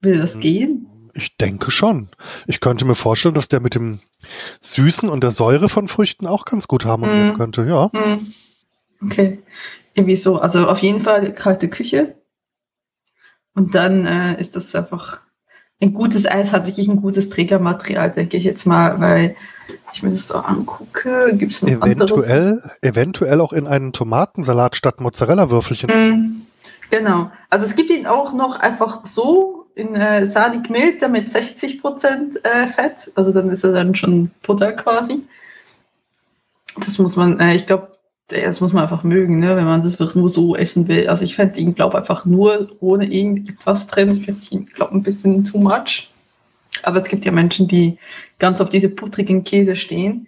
Will 0.00 0.18
das 0.18 0.34
hm. 0.34 0.40
gehen? 0.40 0.93
Ich 1.14 1.36
denke 1.36 1.70
schon. 1.70 2.08
Ich 2.46 2.60
könnte 2.60 2.84
mir 2.84 2.96
vorstellen, 2.96 3.34
dass 3.34 3.48
der 3.48 3.60
mit 3.60 3.74
dem 3.74 4.00
Süßen 4.60 5.08
und 5.08 5.22
der 5.22 5.30
Säure 5.30 5.68
von 5.68 5.88
Früchten 5.88 6.26
auch 6.26 6.44
ganz 6.44 6.66
gut 6.66 6.84
harmonieren 6.84 7.34
mm. 7.34 7.36
könnte, 7.36 7.64
ja. 7.64 7.86
Mm. 7.92 8.32
Okay. 9.04 9.42
Irgendwie 9.94 10.16
so. 10.16 10.40
Also 10.40 10.68
auf 10.68 10.78
jeden 10.78 11.00
Fall 11.00 11.32
kalte 11.34 11.68
Küche. 11.68 12.16
Und 13.54 13.74
dann 13.74 14.04
äh, 14.04 14.40
ist 14.40 14.56
das 14.56 14.74
einfach 14.74 15.20
ein 15.80 15.94
gutes 15.94 16.26
Eis, 16.26 16.52
hat 16.52 16.66
wirklich 16.66 16.88
ein 16.88 17.00
gutes 17.00 17.28
Trägermaterial, 17.28 18.10
denke 18.10 18.36
ich 18.36 18.44
jetzt 18.44 18.66
mal, 18.66 19.00
weil 19.00 19.36
ich 19.92 20.02
mir 20.02 20.10
das 20.10 20.28
so 20.28 20.38
angucke, 20.38 21.36
gibt 21.36 21.52
es 21.52 21.62
noch 21.62 21.70
eventuell, 21.70 22.46
anderes? 22.46 22.70
Eventuell 22.82 23.40
auch 23.40 23.52
in 23.52 23.66
einen 23.66 23.92
Tomatensalat 23.92 24.76
statt 24.76 25.00
Mozzarella-Würfelchen. 25.00 25.90
Mm. 25.90 26.42
Genau. 26.90 27.30
Also 27.50 27.64
es 27.64 27.76
gibt 27.76 27.90
ihn 27.90 28.06
auch 28.06 28.32
noch 28.32 28.58
einfach 28.58 29.06
so 29.06 29.63
in 29.74 29.94
äh, 29.94 30.24
Sahnig 30.26 30.70
Milk, 30.70 31.08
mit 31.10 31.28
60% 31.28 32.44
äh, 32.44 32.66
Fett. 32.68 33.12
Also 33.14 33.32
dann 33.32 33.50
ist 33.50 33.64
er 33.64 33.72
dann 33.72 33.94
schon 33.94 34.30
Butter 34.42 34.72
quasi. 34.72 35.22
Das 36.76 36.98
muss 36.98 37.16
man, 37.16 37.40
äh, 37.40 37.54
ich 37.54 37.66
glaube, 37.66 37.94
das 38.28 38.60
muss 38.60 38.72
man 38.72 38.84
einfach 38.84 39.04
mögen, 39.04 39.38
ne? 39.38 39.56
wenn 39.56 39.66
man 39.66 39.82
das 39.82 39.98
wirklich 39.98 40.16
nur 40.16 40.30
so 40.30 40.56
essen 40.56 40.88
will. 40.88 41.08
Also 41.08 41.24
ich 41.24 41.34
fände 41.34 41.60
ihn, 41.60 41.74
glaube 41.74 41.98
einfach 41.98 42.24
nur 42.24 42.68
ohne 42.80 43.06
irgendwas 43.06 43.86
drin, 43.86 44.16
finde 44.16 44.40
ich 44.40 44.52
ihn, 44.52 44.66
glaube 44.66 44.94
ein 44.94 45.02
bisschen 45.02 45.44
too 45.44 45.58
much. 45.58 46.10
Aber 46.82 46.96
es 46.96 47.08
gibt 47.08 47.24
ja 47.24 47.32
Menschen, 47.32 47.68
die 47.68 47.98
ganz 48.38 48.60
auf 48.60 48.70
diese 48.70 48.88
puttrigen 48.88 49.44
Käse 49.44 49.76
stehen. 49.76 50.26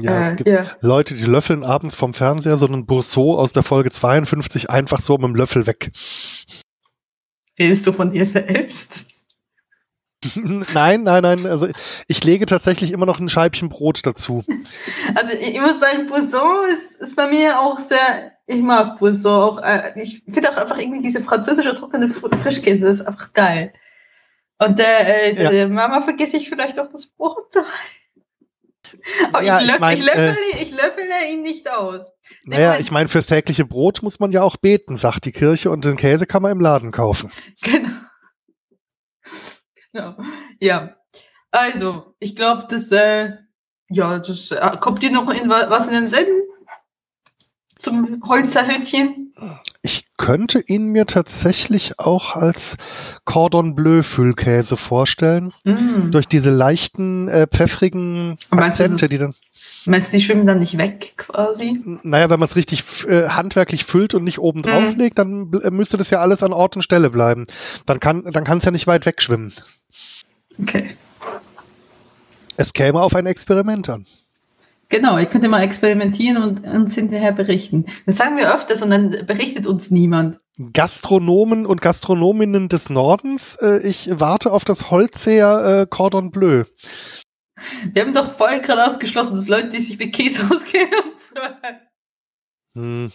Ja, 0.00 0.28
äh, 0.28 0.30
es 0.30 0.36
gibt 0.36 0.48
ja. 0.48 0.66
Leute, 0.80 1.14
die 1.14 1.24
löffeln 1.24 1.62
abends 1.62 1.94
vom 1.94 2.14
Fernseher 2.14 2.56
so 2.56 2.66
einen 2.66 2.86
Bourseau 2.86 3.38
aus 3.38 3.52
der 3.52 3.62
Folge 3.62 3.90
52 3.90 4.70
einfach 4.70 5.00
so 5.00 5.14
mit 5.14 5.24
dem 5.24 5.34
Löffel 5.34 5.66
weg. 5.66 5.92
Redest 7.58 7.86
du 7.86 7.92
von 7.92 8.12
dir 8.12 8.26
selbst? 8.26 9.10
nein, 10.34 11.02
nein, 11.02 11.22
nein. 11.22 11.46
Also 11.46 11.68
ich 12.06 12.24
lege 12.24 12.46
tatsächlich 12.46 12.92
immer 12.92 13.06
noch 13.06 13.20
ein 13.20 13.28
Scheibchen 13.28 13.68
Brot 13.68 14.00
dazu. 14.04 14.44
Also 15.14 15.36
ich 15.38 15.60
muss 15.60 15.80
sagen, 15.80 16.06
Bourson 16.08 16.66
ist, 16.72 17.00
ist 17.00 17.16
bei 17.16 17.26
mir 17.26 17.60
auch 17.60 17.78
sehr, 17.78 18.32
ich 18.46 18.62
mag 18.62 18.98
Bourson 18.98 19.32
auch. 19.32 19.62
Äh, 19.62 19.92
ich 20.02 20.22
finde 20.24 20.50
auch 20.50 20.56
einfach 20.56 20.78
irgendwie 20.78 21.02
diese 21.02 21.22
französische 21.22 21.74
trockene 21.74 22.08
Frischkäse 22.08 22.88
ist 22.88 23.02
einfach 23.02 23.32
geil. 23.32 23.72
Und 24.58 24.78
der, 24.78 25.24
äh, 25.24 25.42
ja. 25.42 25.50
der 25.50 25.68
Mama 25.68 26.02
vergesse 26.02 26.36
ich 26.36 26.48
vielleicht 26.48 26.78
auch 26.78 26.90
das 26.90 27.06
Brot 27.06 27.48
dabei. 27.52 27.68
Aber 29.28 29.42
ja, 29.42 29.60
ich, 29.60 29.66
löff, 29.66 29.74
ich, 29.74 29.80
mein, 29.80 29.98
ich, 29.98 30.04
löffele, 30.04 30.34
äh, 30.34 30.62
ich 30.62 30.70
löffele 30.70 31.32
ihn 31.32 31.42
nicht 31.42 31.68
aus. 31.68 32.12
Naja, 32.44 32.76
ich 32.78 32.90
meine, 32.90 33.08
fürs 33.08 33.26
tägliche 33.26 33.64
Brot 33.64 34.02
muss 34.02 34.20
man 34.20 34.30
ja 34.30 34.42
auch 34.42 34.56
beten, 34.56 34.96
sagt 34.96 35.24
die 35.24 35.32
Kirche, 35.32 35.70
und 35.70 35.84
den 35.84 35.96
Käse 35.96 36.26
kann 36.26 36.42
man 36.42 36.52
im 36.52 36.60
Laden 36.60 36.90
kaufen. 36.90 37.32
Genau. 37.62 37.88
genau. 39.92 40.16
Ja. 40.60 40.96
Also, 41.50 42.14
ich 42.18 42.36
glaube, 42.36 42.66
das, 42.68 42.92
äh, 42.92 43.30
ja, 43.88 44.18
das 44.18 44.50
äh, 44.50 44.76
kommt 44.80 45.02
dir 45.02 45.10
noch 45.10 45.30
in 45.30 45.48
was 45.48 45.86
in 45.86 45.94
den 45.94 46.08
Sinn? 46.08 46.26
Zum 47.76 48.22
Holzerhütchen? 48.26 49.32
Ich 49.82 50.06
könnte 50.16 50.60
ihn 50.60 50.86
mir 50.86 51.06
tatsächlich 51.06 51.98
auch 51.98 52.36
als 52.36 52.76
Cordon 53.24 53.74
Bleu 53.74 54.02
Füllkäse 54.02 54.76
vorstellen. 54.76 55.52
Mm. 55.64 56.10
Durch 56.10 56.26
diese 56.26 56.50
leichten, 56.50 57.28
äh, 57.28 57.46
pfeffrigen 57.46 58.36
Akzente, 58.50 59.08
die 59.08 59.18
dann. 59.18 59.34
Meinst 59.86 60.12
du, 60.12 60.16
die 60.16 60.22
schwimmen 60.22 60.46
dann 60.46 60.60
nicht 60.60 60.78
weg 60.78 61.14
quasi? 61.16 61.80
Naja, 62.02 62.30
wenn 62.30 62.40
man 62.40 62.48
es 62.48 62.56
richtig 62.56 62.82
äh, 63.06 63.28
handwerklich 63.28 63.84
füllt 63.84 64.14
und 64.14 64.24
nicht 64.24 64.38
oben 64.38 64.62
drauf 64.62 64.94
mm. 64.94 64.98
legt, 64.98 65.18
dann 65.18 65.52
äh, 65.62 65.70
müsste 65.70 65.96
das 65.96 66.10
ja 66.10 66.20
alles 66.20 66.42
an 66.42 66.52
Ort 66.52 66.76
und 66.76 66.82
Stelle 66.82 67.10
bleiben. 67.10 67.46
Dann 67.86 68.00
kann 68.00 68.24
dann 68.24 68.44
kann 68.44 68.58
es 68.58 68.64
ja 68.64 68.70
nicht 68.70 68.86
weit 68.86 69.04
wegschwimmen. 69.04 69.52
Okay. 70.60 70.90
Es 72.56 72.72
käme 72.72 73.00
auf 73.00 73.14
ein 73.14 73.26
Experiment 73.26 73.88
an. 73.88 74.06
Genau, 74.88 75.18
ihr 75.18 75.26
könnt 75.26 75.42
ja 75.42 75.50
mal 75.50 75.62
experimentieren 75.62 76.42
und 76.42 76.64
uns 76.66 76.94
hinterher 76.94 77.32
berichten. 77.32 77.86
Das 78.06 78.16
sagen 78.16 78.36
wir 78.36 78.54
öfters 78.54 78.82
und 78.82 78.90
dann 78.90 79.10
berichtet 79.26 79.66
uns 79.66 79.90
niemand. 79.90 80.38
Gastronomen 80.72 81.66
und 81.66 81.80
Gastronominnen 81.80 82.68
des 82.68 82.90
Nordens, 82.90 83.56
äh, 83.60 83.78
ich 83.78 84.08
warte 84.12 84.52
auf 84.52 84.64
das 84.64 84.90
Holzheer 84.90 85.80
äh, 85.82 85.86
Cordon 85.88 86.30
Bleu. 86.30 86.64
Wir 87.92 88.02
haben 88.02 88.14
doch 88.14 88.36
voll 88.36 88.60
gerade 88.60 88.90
ausgeschlossen, 88.90 89.36
dass 89.36 89.48
Leute, 89.48 89.70
die 89.70 89.80
sich 89.80 89.98
mit 89.98 90.12
Käse 90.12 90.42
auskennen. 90.50 90.90
Hm. 92.74 93.12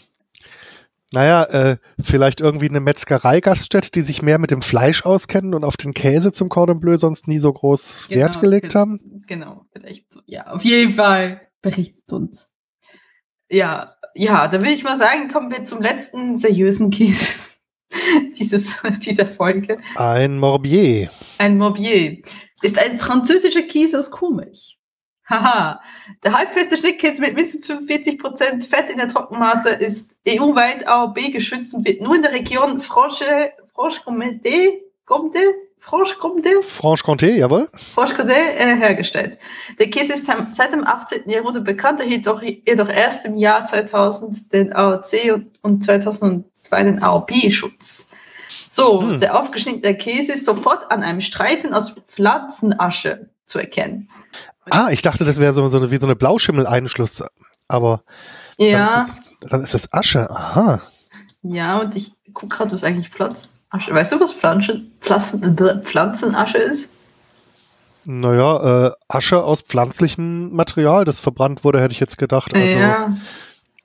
Naja, 1.12 1.44
äh, 1.46 1.78
vielleicht 2.00 2.40
irgendwie 2.40 2.70
eine 2.70 2.80
Metzgerei-Gaststätte, 2.80 3.90
die 3.92 4.04
sich 4.04 4.22
mehr 4.22 4.38
mit 4.38 4.52
dem 4.52 4.62
Fleisch 4.62 5.06
auskennen 5.06 5.56
und 5.56 5.64
auf 5.64 5.76
den 5.76 5.94
Käse 5.94 6.32
zum 6.32 6.50
Cordon 6.50 6.80
Bleu 6.80 6.98
sonst 6.98 7.28
nie 7.28 7.40
so 7.40 7.52
groß 7.52 8.08
Genau, 8.10 8.22
Wert 8.22 8.42
gelegt 8.42 8.76
haben. 8.76 9.24
Genau, 9.26 9.66
vielleicht 9.72 10.14
so. 10.14 10.22
Ja, 10.28 10.48
auf 10.48 10.64
jeden 10.64 10.94
Fall. 10.94 11.42
Berichtet 11.62 12.12
uns. 12.14 12.54
Ja, 13.50 13.96
ja, 14.14 14.48
dann 14.48 14.62
will 14.62 14.72
ich 14.72 14.84
mal 14.84 14.98
sagen, 14.98 15.30
kommen 15.30 15.50
wir 15.50 15.64
zum 15.64 15.82
letzten 15.82 16.38
seriösen 16.38 16.92
Käse 16.92 17.50
dieses, 18.40 18.78
dieser 19.04 19.26
Folge. 19.26 19.80
Ein 19.96 20.38
Morbier. 20.38 21.10
Ein 21.40 21.58
Morbier 21.58 22.22
ist 22.64 22.80
ein 22.80 22.98
französischer 23.00 23.64
Käse 23.64 24.00
aus 24.00 24.12
Kuhmilch. 24.12 24.80
Haha. 25.30 25.82
Der 26.24 26.34
halbfeste 26.34 26.76
Schnittkäse 26.76 27.22
mit 27.22 27.36
mindestens 27.36 27.70
45% 27.70 28.68
Fett 28.68 28.90
in 28.90 28.98
der 28.98 29.08
Trockenmasse 29.08 29.70
ist 29.70 30.18
EU-weit 30.28 30.88
AOB 30.88 31.32
geschützt 31.32 31.76
und 31.76 31.86
wird 31.86 32.02
nur 32.02 32.16
in 32.16 32.24
der 32.24 32.32
Region 32.32 32.80
Franche, 32.80 33.54
Franche-Comté, 33.76 34.80
Comté, 35.06 35.40
Franche-Comté, 35.78 36.62
Franche-Comté, 36.62 37.38
jawohl. 37.38 37.70
Franche-Comté 37.96 38.32
äh, 38.32 38.76
hergestellt. 38.76 39.38
Der 39.78 39.90
Käse 39.90 40.14
ist 40.14 40.26
seit 40.26 40.74
dem 40.74 40.86
18. 40.86 41.30
Jahrhundert 41.30 41.64
bekannt, 41.64 42.00
erhielt 42.00 42.28
doch, 42.28 42.42
jedoch 42.42 42.90
erst 42.90 43.26
im 43.26 43.38
Jahr 43.38 43.64
2000 43.66 44.52
den 44.52 44.74
AOC 44.74 45.34
und, 45.34 45.60
und 45.62 45.86
2002 45.86 46.84
den 46.84 47.04
AOP-Schutz. 47.04 48.09
So, 48.70 49.02
Hm. 49.02 49.20
der 49.20 49.38
aufgeschnittene 49.38 49.98
Käse 49.98 50.34
ist 50.34 50.46
sofort 50.46 50.90
an 50.92 51.04
einem 51.04 51.22
Streifen 51.22 51.74
aus 51.74 51.96
Pflanzenasche 52.08 53.30
zu 53.46 53.60
erkennen. 53.60 54.10
Ah, 54.70 54.90
ich 54.92 55.02
dachte, 55.02 55.26
das 55.26 55.38
wäre 55.40 55.54
so, 55.54 55.68
so 55.70 55.78
eine, 55.78 55.90
wie 55.90 55.98
so 55.98 56.06
eine 56.06 56.16
Blauschimmel-Einschluss. 56.16 57.24
Aber 57.68 58.04
Ja, 58.58 59.08
dann, 59.50 59.64
ist, 59.64 59.74
das 59.74 59.92
Asche. 59.92 60.30
Aha. 60.30 60.82
ja, 61.42 61.80
und 61.80 61.96
ich 61.96 62.12
gucke 62.34 62.56
gerade, 62.58 62.72
was 62.72 62.84
eigentlich 62.84 63.10
Pflanzenasche. 63.10 63.92
Weißt 63.94 64.12
du, 64.12 64.20
was 64.20 64.34
Pflanzen, 64.34 64.92
Pflanzen, 65.02 65.58
Pflanzenasche 65.84 66.60
ist? 66.60 66.94
Naja, 68.06 68.88
äh, 68.88 68.92
Asche 69.08 69.44
aus 69.44 69.62
pflanzlichem 69.62 70.52
Material, 70.52 71.06
das 71.06 71.20
verbrannt 71.20 71.64
wurde, 71.64 71.82
hätte 71.82 71.92
ich 71.92 72.00
jetzt 72.00 72.18
gedacht. 72.18 72.54
Also, 72.54 72.66
ja. 72.68 73.18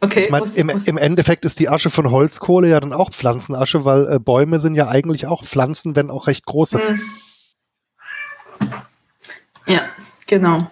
Okay, 0.04 0.24
Ich 0.24 0.30
meine, 0.30 0.46
im, 0.54 0.70
im 0.84 0.98
Endeffekt 0.98 1.44
ist 1.44 1.58
die 1.58 1.68
Asche 1.68 1.88
von 1.88 2.10
Holzkohle 2.10 2.68
ja 2.68 2.78
dann 2.78 2.92
auch 2.92 3.10
Pflanzenasche, 3.10 3.84
weil 3.84 4.12
äh, 4.12 4.18
Bäume 4.18 4.60
sind 4.60 4.74
ja 4.74 4.88
eigentlich 4.88 5.26
auch 5.26 5.44
Pflanzen, 5.44 5.96
wenn 5.96 6.10
auch 6.10 6.26
recht 6.26 6.44
große. 6.44 6.78
Hm. 6.78 7.02
Ja, 9.66 9.80
genau. 10.26 10.70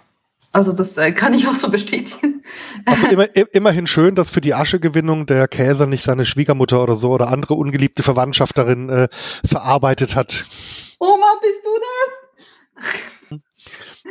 Also 0.52 0.74
das 0.74 0.98
äh, 0.98 1.12
kann 1.12 1.32
ich 1.32 1.48
auch 1.48 1.54
so 1.54 1.70
bestätigen. 1.70 2.42
Aber 2.84 3.10
immer, 3.10 3.36
immerhin 3.54 3.86
schön, 3.86 4.14
dass 4.14 4.28
für 4.28 4.42
die 4.42 4.52
Aschegewinnung 4.52 5.24
der 5.24 5.48
Käser 5.48 5.86
nicht 5.86 6.04
seine 6.04 6.26
Schwiegermutter 6.26 6.82
oder 6.82 6.94
so 6.94 7.10
oder 7.10 7.28
andere 7.28 7.54
ungeliebte 7.54 8.02
Verwandtschaft 8.02 8.58
darin 8.58 8.90
äh, 8.90 9.08
verarbeitet 9.44 10.14
hat. 10.14 10.44
Oma, 10.98 11.32
bist 11.40 11.64
du 11.64 11.70
das? 11.80 13.11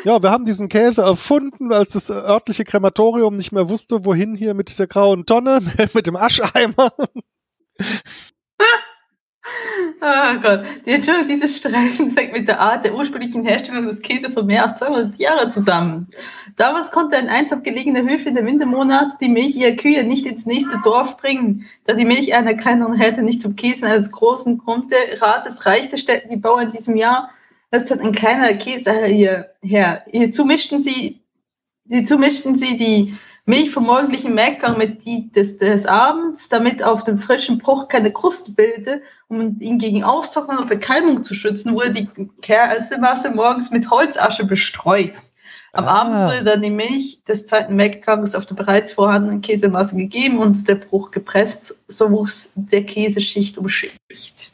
Ja, 0.04 0.22
wir 0.22 0.32
haben 0.32 0.46
diesen 0.46 0.70
Käse 0.70 1.02
erfunden, 1.02 1.74
als 1.74 1.92
das 1.92 2.10
örtliche 2.10 2.64
Krematorium 2.64 3.36
nicht 3.36 3.52
mehr 3.52 3.70
wusste, 3.70 4.06
wohin 4.06 4.36
hier 4.36 4.54
mit 4.54 4.78
der 4.80 4.88
grauen 4.88 5.26
Tonne, 5.26 5.62
mit 5.94 6.08
dem 6.08 6.16
Ascheimer. 6.16 6.94
Oh 10.02 10.40
Gott, 10.42 10.64
die 10.86 10.92
Entschuldigung 10.92 11.28
dieses 11.28 11.58
Streifens 11.58 12.16
hängt 12.16 12.34
mit 12.34 12.48
der 12.48 12.60
Art 12.60 12.86
der 12.86 12.96
ursprünglichen 12.96 13.44
Herstellung 13.44 13.86
des 13.86 14.02
Käse 14.02 14.30
von 14.30 14.46
mehr 14.46 14.64
als 14.64 14.78
200 14.78 15.20
Jahren 15.20 15.52
zusammen. 15.52 16.08
Damals 16.56 16.92
konnte 16.92 17.18
ein 17.18 17.28
einsam 17.28 17.64
gelegener 17.64 18.02
Höfe 18.02 18.30
in 18.30 18.36
den 18.36 18.46
Wintermonaten 18.46 19.18
die 19.20 19.30
Milch 19.30 19.56
ihrer 19.56 19.76
Kühe 19.76 20.04
nicht 20.04 20.26
ins 20.26 20.46
nächste 20.46 20.80
Dorf 20.84 21.18
bringen, 21.18 21.66
da 21.86 21.94
die 21.94 22.06
Milch 22.06 22.34
einer 22.34 22.54
kleineren 22.54 22.94
Herde 22.94 23.24
nicht 23.24 23.42
zum 23.42 23.56
Käse 23.56 23.88
eines 23.88 24.12
großen 24.12 24.58
konnte. 24.60 24.96
Rates 25.20 25.66
reichte, 25.66 25.98
stellten 25.98 26.30
die 26.30 26.38
Bauern 26.38 26.66
in 26.66 26.70
diesem 26.70 26.96
Jahr, 26.96 27.32
das 27.72 27.90
hat 27.90 28.02
ein 28.02 28.12
kleiner 28.12 28.54
Käse 28.54 29.06
hier 29.06 29.50
her. 29.62 30.04
Hierzu 30.12 30.46
mischten 30.46 30.84
sie, 30.84 31.22
hierzu 31.88 32.18
mischten 32.18 32.56
sie 32.56 32.78
die 32.78 33.16
Milch 33.46 33.72
vom 33.72 33.86
morgendlichen 33.86 34.36
Melkgang 34.36 34.78
mit 34.78 35.04
die 35.04 35.32
des, 35.32 35.58
des 35.58 35.88
Abends, 35.88 36.48
damit 36.50 36.84
auf 36.84 37.04
dem 37.04 37.18
frischen 37.18 37.58
Bruch 37.58 37.88
keine 37.88 38.14
Kruste 38.14 38.52
bildete, 38.52 39.02
um 39.30 39.58
ihn 39.60 39.80
gegen 39.80 40.04
Austrocknen 40.04 40.60
und 40.60 40.68
Verkalmung 40.68 41.24
zu 41.24 41.34
schützen, 41.34 41.74
wurde 41.74 41.92
die 41.92 42.10
Käsemasse 42.42 43.32
morgens 43.32 43.72
mit 43.72 43.90
Holzasche 43.90 44.46
bestreut. 44.46 45.18
Am 45.74 45.86
Ah. 45.86 46.02
Abend 46.02 46.32
wurde 46.32 46.44
dann 46.44 46.62
die 46.62 46.70
Milch 46.70 47.24
des 47.24 47.46
zweiten 47.46 47.76
Melkgangs 47.76 48.36
auf 48.36 48.46
der 48.46 48.56
bereits 48.56 48.94
vorhandenen 48.94 49.42
Käsemasse 49.42 49.96
gegeben 49.96 50.38
und 50.38 50.68
der 50.68 50.76
Bruch 50.76 51.12
gepresst, 51.12 51.84
so 51.88 52.12
wuchs 52.12 52.52
der 52.56 52.86
Käseschicht 52.86 53.58
um 53.58 53.70
Schicht. 53.70 54.52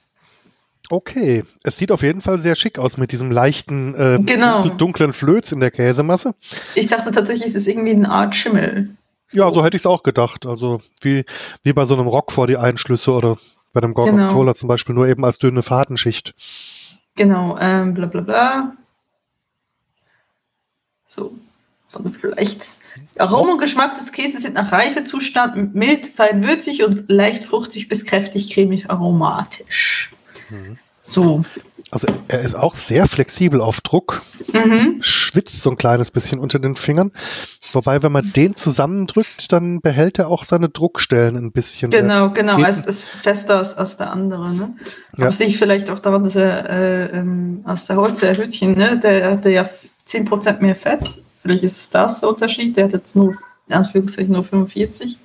Okay, 0.90 1.44
es 1.64 1.78
sieht 1.78 1.92
auf 1.92 2.02
jeden 2.02 2.22
Fall 2.22 2.40
sehr 2.40 2.56
schick 2.56 2.80
aus 2.80 2.98
mit 2.98 3.12
diesem 3.12 3.30
leichten, 3.32 3.94
äh, 3.96 4.20
Genau. 4.24 4.70
dunklen 4.70 5.12
Flöz 5.14 5.52
in 5.52 5.60
der 5.60 5.72
Käsemasse. 5.72 6.34
Ich 6.76 6.88
dachte 6.88 7.12
tatsächlich, 7.12 7.48
es 7.50 7.56
ist 7.56 7.68
irgendwie 7.68 7.92
eine 7.92 8.10
Art 8.10 8.36
Schimmel. 8.36 8.90
Ja, 9.32 9.52
so 9.52 9.64
hätte 9.66 9.76
ich 9.76 9.82
es 9.82 9.86
auch 9.86 10.04
gedacht. 10.04 10.46
Also 10.46 10.82
wie, 11.02 11.26
wie 11.64 11.74
bei 11.74 11.84
so 11.86 11.96
einem 11.96 12.08
Rock 12.08 12.32
vor 12.32 12.48
die 12.48 12.56
Einschlüsse 12.56 13.12
oder 13.12 13.38
bei 13.74 13.82
einem 13.82 13.94
Gorgonzola 13.94 14.42
Genau. 14.42 14.54
zum 14.54 14.70
Beispiel, 14.70 14.96
nur 14.96 15.08
eben 15.08 15.26
als 15.26 15.40
dünne 15.40 15.62
Fadenschicht. 15.62 16.34
Genau, 17.16 17.58
ähm, 17.60 17.94
bla 17.94 18.06
bla 18.06 18.22
bla. 18.22 18.74
So, 21.10 21.34
von 21.90 22.14
vielleicht. 22.14 22.78
Aroma 23.18 23.54
und 23.54 23.60
Geschmack 23.60 23.96
des 23.98 24.12
Käses 24.12 24.44
sind 24.44 24.56
nach 24.56 24.72
Reifezustand 24.72 25.76
mild, 25.76 26.06
fein 26.08 26.48
würzig 26.48 26.84
und 26.84 27.10
leicht 27.10 27.46
fruchtig 27.46 27.90
bis 27.90 28.06
kräftig 28.06 28.50
cremig 28.52 28.90
aromatisch. 28.90 30.12
Mhm. 30.50 30.78
So. 31.04 31.46
Also 31.90 32.06
er 32.28 32.42
ist 32.42 32.54
auch 32.54 32.76
sehr 32.76 33.08
flexibel 33.08 33.62
auf 33.62 33.80
Druck, 33.80 34.24
Mhm. 34.52 34.98
schwitzt 35.00 35.62
so 35.62 35.70
ein 35.70 35.78
kleines 35.78 36.12
bisschen 36.12 36.40
unter 36.40 36.60
den 36.60 36.76
Fingern. 36.76 37.14
Wobei, 37.72 38.04
wenn 38.04 38.12
man 38.12 38.34
den 38.34 38.58
zusammendrückt, 38.58 39.50
dann 39.54 39.80
behält 39.80 40.20
er 40.20 40.28
auch 40.28 40.44
seine 40.44 40.68
Druckstellen 40.68 41.38
ein 41.38 41.52
bisschen. 41.54 41.92
Genau, 41.92 42.32
genau. 42.32 42.60
Es 42.62 42.86
ist 42.86 43.04
fester 43.04 43.58
als, 43.60 43.76
als 43.78 43.96
der 43.96 44.12
andere. 44.12 44.54
Ne? 44.54 44.76
Aber 45.14 45.22
Ja. 45.24 45.28
es 45.30 45.40
liegt 45.40 45.56
vielleicht 45.56 45.90
auch 45.90 46.00
daran, 46.00 46.26
dass 46.26 46.36
er 46.36 46.70
äh, 46.70 47.06
ähm, 47.20 47.62
aus 47.64 47.86
der 47.86 47.96
Holz, 47.96 48.20
der 48.20 48.38
Hütchen, 48.38 48.76
ne? 48.78 49.00
der 49.00 49.32
hatte 49.32 49.50
ja 49.50 49.70
10% 50.06 50.60
mehr 50.62 50.76
Fett. 50.76 51.22
Vielleicht 51.42 51.64
ist 51.64 51.78
es 51.78 51.90
das 51.90 52.20
der 52.20 52.28
Unterschied. 52.30 52.76
Der 52.76 52.84
hat 52.86 52.92
jetzt 52.94 53.16
nur, 53.16 53.38
in 53.70 53.76
Anführungszeichen, 53.76 54.34
nur 54.34 54.44
45. 54.44 55.18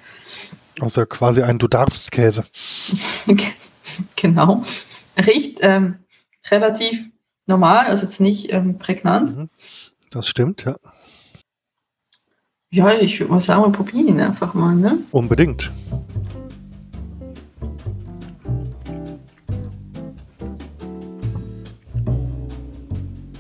Also 0.81 1.05
quasi 1.07 1.43
ein 1.43 1.59
Du 1.59 1.67
darfst 1.67 2.13
Käse. 2.13 2.45
genau. 4.17 4.63
Riecht 5.17 5.59
ähm, 5.63 5.97
relativ 6.51 7.05
normal, 7.47 7.87
also 7.87 8.05
jetzt 8.05 8.21
nicht 8.21 8.53
ähm, 8.53 8.79
prägnant. 8.79 9.37
Mhm. 9.37 9.51
Das 10.11 10.27
stimmt, 10.27 10.65
ja. 10.65 10.77
Ja, 12.71 12.91
ich 12.93 13.21
würde 13.21 13.33
mal 13.33 13.41
sagen, 13.41 13.63
wir 13.65 13.73
probieren 13.73 14.09
ihn 14.09 14.21
einfach 14.21 14.55
mal. 14.55 14.75
Ne? 14.75 14.99
Unbedingt. 15.11 15.71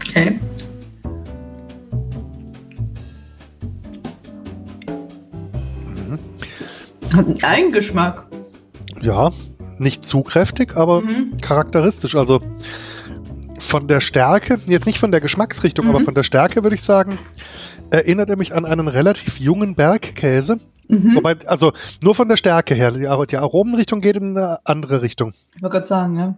Okay. 0.00 0.38
Mhm. 5.87 6.18
Hat 7.14 7.26
einen 7.26 7.42
Eigengeschmack. 7.42 8.26
Ja, 9.00 9.32
nicht 9.78 10.04
zu 10.04 10.22
kräftig, 10.22 10.76
aber 10.76 11.00
Mhm. 11.02 11.38
charakteristisch. 11.40 12.14
Also 12.16 12.40
von 13.58 13.88
der 13.88 14.00
Stärke, 14.00 14.61
jetzt 14.66 14.87
nicht 14.87 14.98
von 14.98 15.11
der 15.12 15.20
Geschmacksrichtung, 15.20 15.87
Mhm. 15.87 15.94
aber 15.94 16.04
von 16.04 16.14
der 16.14 16.22
Stärke 16.24 16.62
würde 16.62 16.74
ich 16.74 16.82
sagen, 16.82 17.18
erinnert 17.90 18.30
er 18.30 18.37
mich 18.37 18.54
an 18.54 18.64
einen 18.64 18.88
relativ 18.88 19.38
jungen 19.38 19.74
Bergkäse. 19.74 20.58
Mhm. 20.88 21.14
Wobei, 21.16 21.37
also 21.46 21.72
nur 22.02 22.14
von 22.14 22.28
der 22.28 22.37
Stärke 22.37 22.74
her. 22.74 22.90
Die, 22.92 23.26
die 23.30 23.37
Aromenrichtung 23.37 24.00
geht 24.00 24.16
in 24.16 24.37
eine 24.37 24.58
andere 24.66 25.00
Richtung. 25.02 25.32
Ich 25.54 25.62
wollte 25.62 25.74
gerade 25.74 25.87
sagen, 25.87 26.18
ja. 26.18 26.37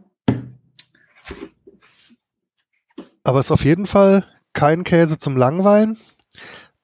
Aber 3.22 3.40
es 3.40 3.46
ist 3.46 3.52
auf 3.52 3.64
jeden 3.64 3.86
Fall 3.86 4.24
kein 4.52 4.84
Käse 4.84 5.18
zum 5.18 5.36
Langweilen. 5.36 5.98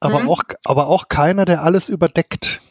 Aber, 0.00 0.20
Mhm. 0.20 0.28
auch, 0.30 0.42
aber 0.64 0.86
auch 0.88 1.08
keiner, 1.08 1.44
der 1.44 1.62
alles 1.62 1.88
überdeckt. 1.90 2.62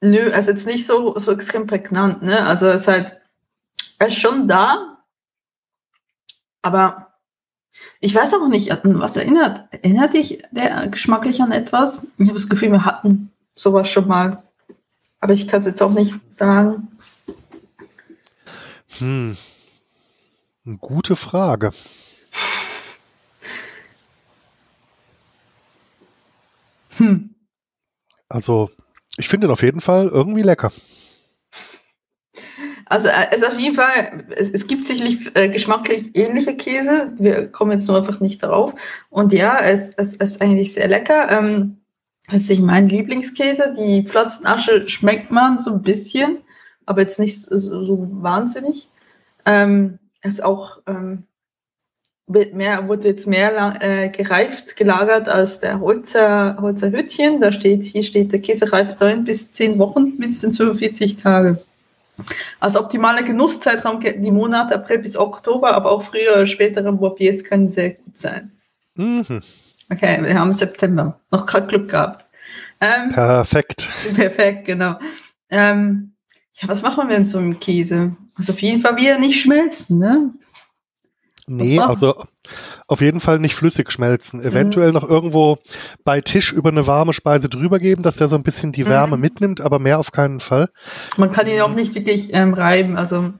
Nö, 0.00 0.30
also 0.32 0.50
jetzt 0.50 0.66
nicht 0.66 0.86
so, 0.86 1.18
so 1.18 1.32
extrem 1.32 1.66
prägnant, 1.66 2.22
ne? 2.22 2.44
Also 2.46 2.68
es 2.68 2.82
ist 2.82 2.88
halt, 2.88 3.20
er 3.98 4.08
ist 4.08 4.18
schon 4.18 4.46
da, 4.46 4.98
aber 6.62 7.14
ich 8.00 8.14
weiß 8.14 8.34
auch 8.34 8.48
nicht, 8.48 8.72
an 8.72 9.00
was 9.00 9.16
erinnert. 9.16 9.68
Erinnert 9.70 10.14
dich 10.14 10.42
der 10.50 10.88
geschmacklich 10.88 11.40
an 11.42 11.52
etwas? 11.52 12.06
Ich 12.18 12.26
habe 12.26 12.38
das 12.38 12.48
Gefühl, 12.48 12.72
wir 12.72 12.84
hatten 12.84 13.30
sowas 13.54 13.88
schon 13.88 14.08
mal. 14.08 14.42
Aber 15.20 15.32
ich 15.32 15.48
kann 15.48 15.60
es 15.60 15.66
jetzt 15.66 15.82
auch 15.82 15.92
nicht 15.92 16.14
sagen. 16.32 16.88
Hm. 18.98 19.36
Gute 20.80 21.16
Frage. 21.16 21.72
Hm. 26.96 27.34
Also, 28.28 28.70
ich 29.16 29.28
finde 29.28 29.46
ihn 29.46 29.50
auf 29.52 29.62
jeden 29.62 29.80
Fall 29.80 30.08
irgendwie 30.08 30.42
lecker. 30.42 30.72
Also 32.88 33.08
es 33.08 33.38
ist 33.38 33.46
auf 33.46 33.58
jeden 33.58 33.74
Fall, 33.74 34.26
es, 34.36 34.50
es 34.50 34.68
gibt 34.68 34.84
sicherlich 34.84 35.34
äh, 35.34 35.48
geschmacklich 35.48 36.14
ähnliche 36.14 36.56
Käse. 36.56 37.12
Wir 37.18 37.48
kommen 37.48 37.72
jetzt 37.72 37.88
nur 37.88 37.98
einfach 37.98 38.20
nicht 38.20 38.42
darauf. 38.42 38.74
Und 39.10 39.32
ja, 39.32 39.58
es, 39.58 39.92
es, 39.94 40.14
es 40.14 40.32
ist 40.32 40.42
eigentlich 40.42 40.72
sehr 40.72 40.86
lecker. 40.86 41.28
Ähm, 41.30 41.78
das 42.30 42.48
ist 42.48 42.60
mein 42.60 42.88
Lieblingskäse. 42.88 43.74
Die 43.76 44.04
Pflanzenasche 44.04 44.88
schmeckt 44.88 45.32
man 45.32 45.58
so 45.58 45.72
ein 45.72 45.82
bisschen, 45.82 46.38
aber 46.84 47.00
jetzt 47.00 47.18
nicht 47.18 47.40
so, 47.40 47.82
so 47.82 48.08
wahnsinnig. 48.22 48.88
Ähm, 49.44 49.98
ist 50.22 50.44
auch 50.44 50.80
ähm, 50.86 51.24
mehr, 52.26 52.88
wurde 52.88 53.08
jetzt 53.08 53.26
mehr 53.26 53.80
äh, 53.80 54.08
gereift 54.08 54.76
gelagert 54.76 55.28
als 55.28 55.60
der 55.60 55.80
Holzer, 55.80 56.58
Holzer 56.60 56.90
Hütchen. 56.90 57.40
Da 57.40 57.52
steht, 57.52 57.84
hier 57.84 58.02
steht, 58.02 58.32
der 58.32 58.40
Käse 58.40 58.72
reift 58.72 59.00
9 59.00 59.24
bis 59.24 59.52
10 59.52 59.78
Wochen, 59.78 60.14
mindestens 60.18 60.56
45 60.56 61.16
Tage. 61.16 61.62
Als 62.60 62.76
optimaler 62.76 63.22
Genusszeitraum 63.22 64.00
die 64.00 64.30
Monate 64.30 64.74
April 64.74 64.98
bis 64.98 65.16
Oktober, 65.16 65.74
aber 65.74 65.92
auch 65.92 66.02
früher 66.02 66.32
oder 66.32 66.46
spätere 66.46 66.90
Bourbiers 66.92 67.44
können 67.44 67.68
sehr 67.68 67.90
gut 67.90 68.16
sein. 68.16 68.50
Mhm. 68.94 69.42
Okay, 69.92 70.18
wir 70.22 70.38
haben 70.38 70.54
September. 70.54 71.20
Noch 71.30 71.46
gerade 71.46 71.66
Glück 71.66 71.90
gehabt. 71.90 72.26
Ähm, 72.80 73.12
perfekt. 73.12 73.88
Perfekt, 74.14 74.66
genau. 74.66 74.98
Ähm, 75.50 76.12
ja, 76.54 76.68
was 76.68 76.82
machen 76.82 77.08
wir 77.08 77.16
denn 77.16 77.26
so 77.26 77.38
im 77.38 77.58
Käse? 77.58 78.16
Also 78.34 78.52
auf 78.52 78.60
jeden 78.60 78.82
Fall 78.82 78.96
wieder 78.96 79.18
nicht 79.18 79.40
schmelzen, 79.40 79.98
ne? 79.98 80.30
Nee, 81.48 81.78
also 81.78 82.24
auf 82.88 83.00
jeden 83.00 83.20
Fall 83.20 83.38
nicht 83.38 83.54
flüssig 83.54 83.92
schmelzen. 83.92 84.40
Eventuell 84.40 84.88
mhm. 84.88 84.94
noch 84.94 85.08
irgendwo 85.08 85.58
bei 86.02 86.20
Tisch 86.20 86.52
über 86.52 86.70
eine 86.70 86.88
warme 86.88 87.12
Speise 87.12 87.48
drüber 87.48 87.78
geben, 87.78 88.02
dass 88.02 88.16
der 88.16 88.26
so 88.26 88.34
ein 88.34 88.42
bisschen 88.42 88.72
die 88.72 88.86
Wärme 88.86 89.16
mhm. 89.16 89.22
mitnimmt, 89.22 89.60
aber 89.60 89.78
mehr 89.78 90.00
auf 90.00 90.10
keinen 90.10 90.40
Fall. 90.40 90.70
Man 91.16 91.30
kann 91.30 91.46
ihn 91.46 91.60
auch 91.60 91.74
nicht 91.74 91.94
wirklich 91.94 92.34
ähm, 92.34 92.52
reiben, 92.52 92.96
also 92.96 93.32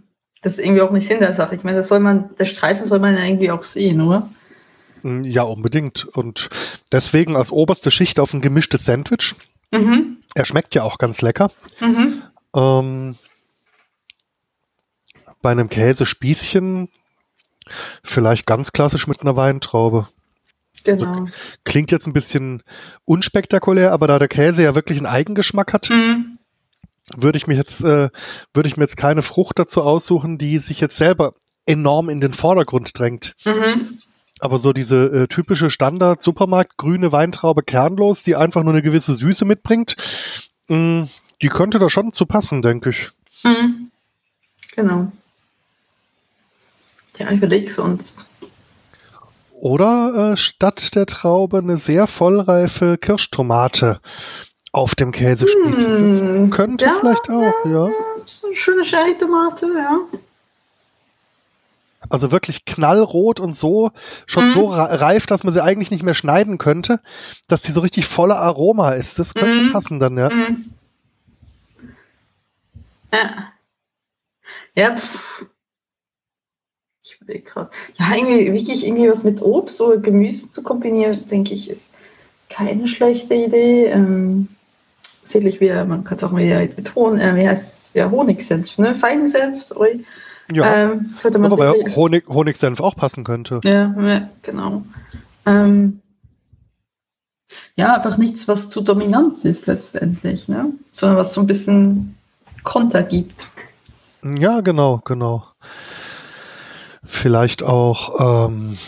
das 0.42 0.59
ist 0.59 0.64
irgendwie 0.64 0.83
auch 0.83 0.92
nicht 0.92 1.09
Sinn 1.09 1.19
der 1.19 1.35
Sache. 1.35 1.57
Ich 1.57 1.64
meine, 1.64 1.79
das 1.79 1.88
soll 1.88 1.99
man, 1.99 2.31
der 2.38 2.45
Streifen 2.45 2.85
soll 2.85 3.01
man 3.01 3.16
ja 3.16 3.25
irgendwie 3.25 3.51
auch 3.51 3.64
sehen, 3.64 4.01
oder? 4.01 4.29
Mm, 5.03 5.25
ja, 5.25 5.42
unbedingt. 5.42 6.05
Und 6.05 6.51
deswegen 6.92 7.35
als 7.35 7.51
oberste 7.51 7.90
Schicht 7.90 8.21
auf 8.21 8.33
ein 8.33 8.40
gemischtes 8.40 8.85
Sandwich. 8.85 9.35
Mhm. 9.73 10.19
Er 10.35 10.45
schmeckt 10.45 10.77
ja 10.77 10.85
auch 10.85 10.99
ganz 10.99 11.23
lecker. 11.23 11.51
Mhm. 11.81 12.23
Ähm, 12.55 13.16
bei 15.42 15.51
einem 15.51 15.69
Käsespießchen 15.69 16.88
Vielleicht 18.02 18.46
ganz 18.46 18.72
klassisch 18.72 19.07
mit 19.07 19.20
einer 19.20 19.37
Weintraube. 19.37 20.09
Genau. 20.85 21.11
Also, 21.11 21.29
klingt 21.64 21.90
jetzt 21.90 22.07
ein 22.07 22.12
bisschen 22.12 22.62
unspektakulär, 23.05 23.92
aber 23.92 24.07
da 24.07 24.18
der 24.18 24.29
Käse 24.29 24.62
ja 24.62 24.74
wirklich 24.74 24.98
einen 24.98 25.07
Eigengeschmack 25.07 25.72
hat, 25.72 25.90
mhm. 25.90 26.38
würde 27.16 27.38
ich 27.38 27.46
mir 27.46 27.57
jetzt, 27.57 27.83
äh, 27.83 28.11
würde 28.55 28.68
ich 28.68 28.76
mir 28.76 28.85
jetzt 28.85 28.96
keine 28.96 29.22
Frucht 29.22 29.59
dazu 29.59 29.83
aussuchen, 29.83 30.38
die 30.38 30.59
sich 30.59 30.81
jetzt 30.81 30.96
selber 30.96 31.35
enorm 31.66 32.09
in 32.09 32.20
den 32.20 32.33
Vordergrund 32.33 32.96
drängt. 32.98 33.35
Mhm. 33.44 33.98
Aber 34.38 34.59
so 34.59 34.72
diese 34.72 35.07
äh, 35.07 35.26
typische 35.29 35.70
Standard-Supermarkt 35.70 36.76
grüne 36.76 37.11
Weintraube 37.11 37.62
kernlos, 37.62 38.22
die 38.22 38.37
einfach 38.37 38.62
nur 38.62 38.72
eine 38.72 38.83
gewisse 38.83 39.14
Süße 39.14 39.44
mitbringt, 39.44 39.96
mh, 40.68 40.76
mm, 40.76 41.09
die 41.42 41.48
könnte 41.48 41.79
da 41.79 41.88
schon 41.88 42.12
zu 42.12 42.26
passen, 42.26 42.62
denke 42.62 42.90
ich. 42.90 43.11
Mhm. 43.42 43.90
Genau. 44.74 45.11
Ja, 47.18 47.31
überleg 47.31 47.70
sonst. 47.70 48.26
Oder 49.52 50.33
äh, 50.33 50.37
statt 50.37 50.94
der 50.94 51.07
Traube 51.07 51.59
eine 51.59 51.76
sehr 51.76 52.07
vollreife 52.07 52.98
Kirschtomate 52.98 54.00
auf 54.70 54.94
dem 54.94 55.12
Käsespieß. 55.12 55.76
Hm, 55.76 56.50
Könnte 56.50 56.85
ja, 56.85 56.96
vielleicht 57.00 57.31
auch, 57.31 57.64
ja. 57.64 57.87
ja. 57.87 57.90
So 58.26 58.46
eine 58.48 58.57
schöne 58.57 58.85
Sherry-Tomate, 58.85 59.66
ja. 59.74 59.98
Also 62.09 62.31
wirklich 62.31 62.64
knallrot 62.66 63.40
und 63.40 63.55
so, 63.55 63.90
schon 64.26 64.50
mhm. 64.50 64.55
so 64.55 64.66
reif, 64.66 65.26
dass 65.26 65.42
man 65.42 65.52
sie 65.52 65.62
eigentlich 65.62 65.90
nicht 65.90 66.05
mehr 66.05 66.14
schneiden 66.14 66.59
könnte, 66.59 67.00
dass 67.48 67.62
die 67.62 67.72
so 67.72 67.81
richtig 67.81 68.07
voller 68.07 68.38
Aroma 68.38 68.92
ist. 68.92 69.18
Das 69.18 69.35
könnte 69.35 69.64
mhm. 69.64 69.72
passen 69.72 69.98
dann, 69.98 70.16
ja. 70.18 70.31
Mhm. 70.31 70.70
Ja. 73.12 73.52
Ja, 74.74 74.96
pff. 74.96 75.46
Ich 77.07 77.19
überlege 77.21 77.45
gerade. 77.45 77.71
Ja, 77.99 78.16
irgendwie 78.16 78.53
wirklich 78.53 78.85
irgendwie 78.85 79.09
was 79.09 79.23
mit 79.23 79.40
Obst 79.40 79.81
oder 79.81 79.99
Gemüse 79.99 80.51
zu 80.51 80.64
kombinieren, 80.64 81.16
denke 81.31 81.55
ich, 81.55 81.71
ist 81.71 81.95
keine 82.51 82.88
schlechte 82.88 83.35
Idee. 83.35 83.87
Ähm, 83.87 84.49
sicherlich 85.03 85.61
wieder, 85.61 85.85
man 85.85 86.03
kann 86.03 86.16
es 86.16 86.25
auch 86.25 86.35
wieder 86.35 86.59
mit 86.59 86.95
Honig, 86.97 87.23
äh, 87.23 87.37
wie 87.37 87.49
heißt 87.49 87.95
ja, 87.95 88.11
Honigsenf, 88.11 88.77
ne? 88.79 88.97
Feigensenf, 88.97 89.62
sorry. 89.62 90.05
Ja, 90.53 90.90
ähm, 90.92 91.14
man 91.23 91.53
aber 91.53 91.75
Honig, 91.95 92.27
Honigsenf 92.29 92.81
auch 92.81 92.97
passen 92.97 93.23
könnte. 93.23 93.61
Ja, 93.62 93.95
ja 94.01 94.29
genau. 94.42 94.83
Ähm, 95.45 96.01
ja, 97.77 97.95
einfach 97.95 98.16
nichts, 98.16 98.49
was 98.49 98.69
zu 98.69 98.81
dominant 98.81 99.45
ist 99.45 99.69
letztendlich, 99.69 100.49
ne? 100.49 100.73
sondern 100.90 101.19
was 101.19 101.35
so 101.35 101.40
ein 101.40 101.47
bisschen 101.47 102.16
Konter 102.64 103.05
gibt. 103.05 103.47
Ja, 104.25 104.61
genau, 104.61 105.01
genau. 105.05 105.45
Vielleicht 107.07 107.62
auch, 107.62 108.49
ähm, 108.49 108.79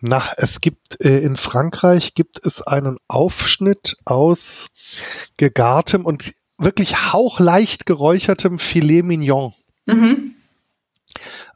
nach, 0.00 0.34
es 0.36 0.60
gibt 0.60 1.00
äh, 1.00 1.18
in 1.18 1.36
Frankreich 1.36 2.14
gibt 2.14 2.44
es 2.44 2.62
einen 2.62 2.98
Aufschnitt 3.08 3.96
aus 4.04 4.68
gegartem 5.36 6.04
und 6.04 6.34
wirklich 6.58 7.12
hauchleicht 7.12 7.86
geräuchertem 7.86 8.58
Filet 8.58 9.02
Mignon, 9.02 9.54
mhm. 9.86 10.34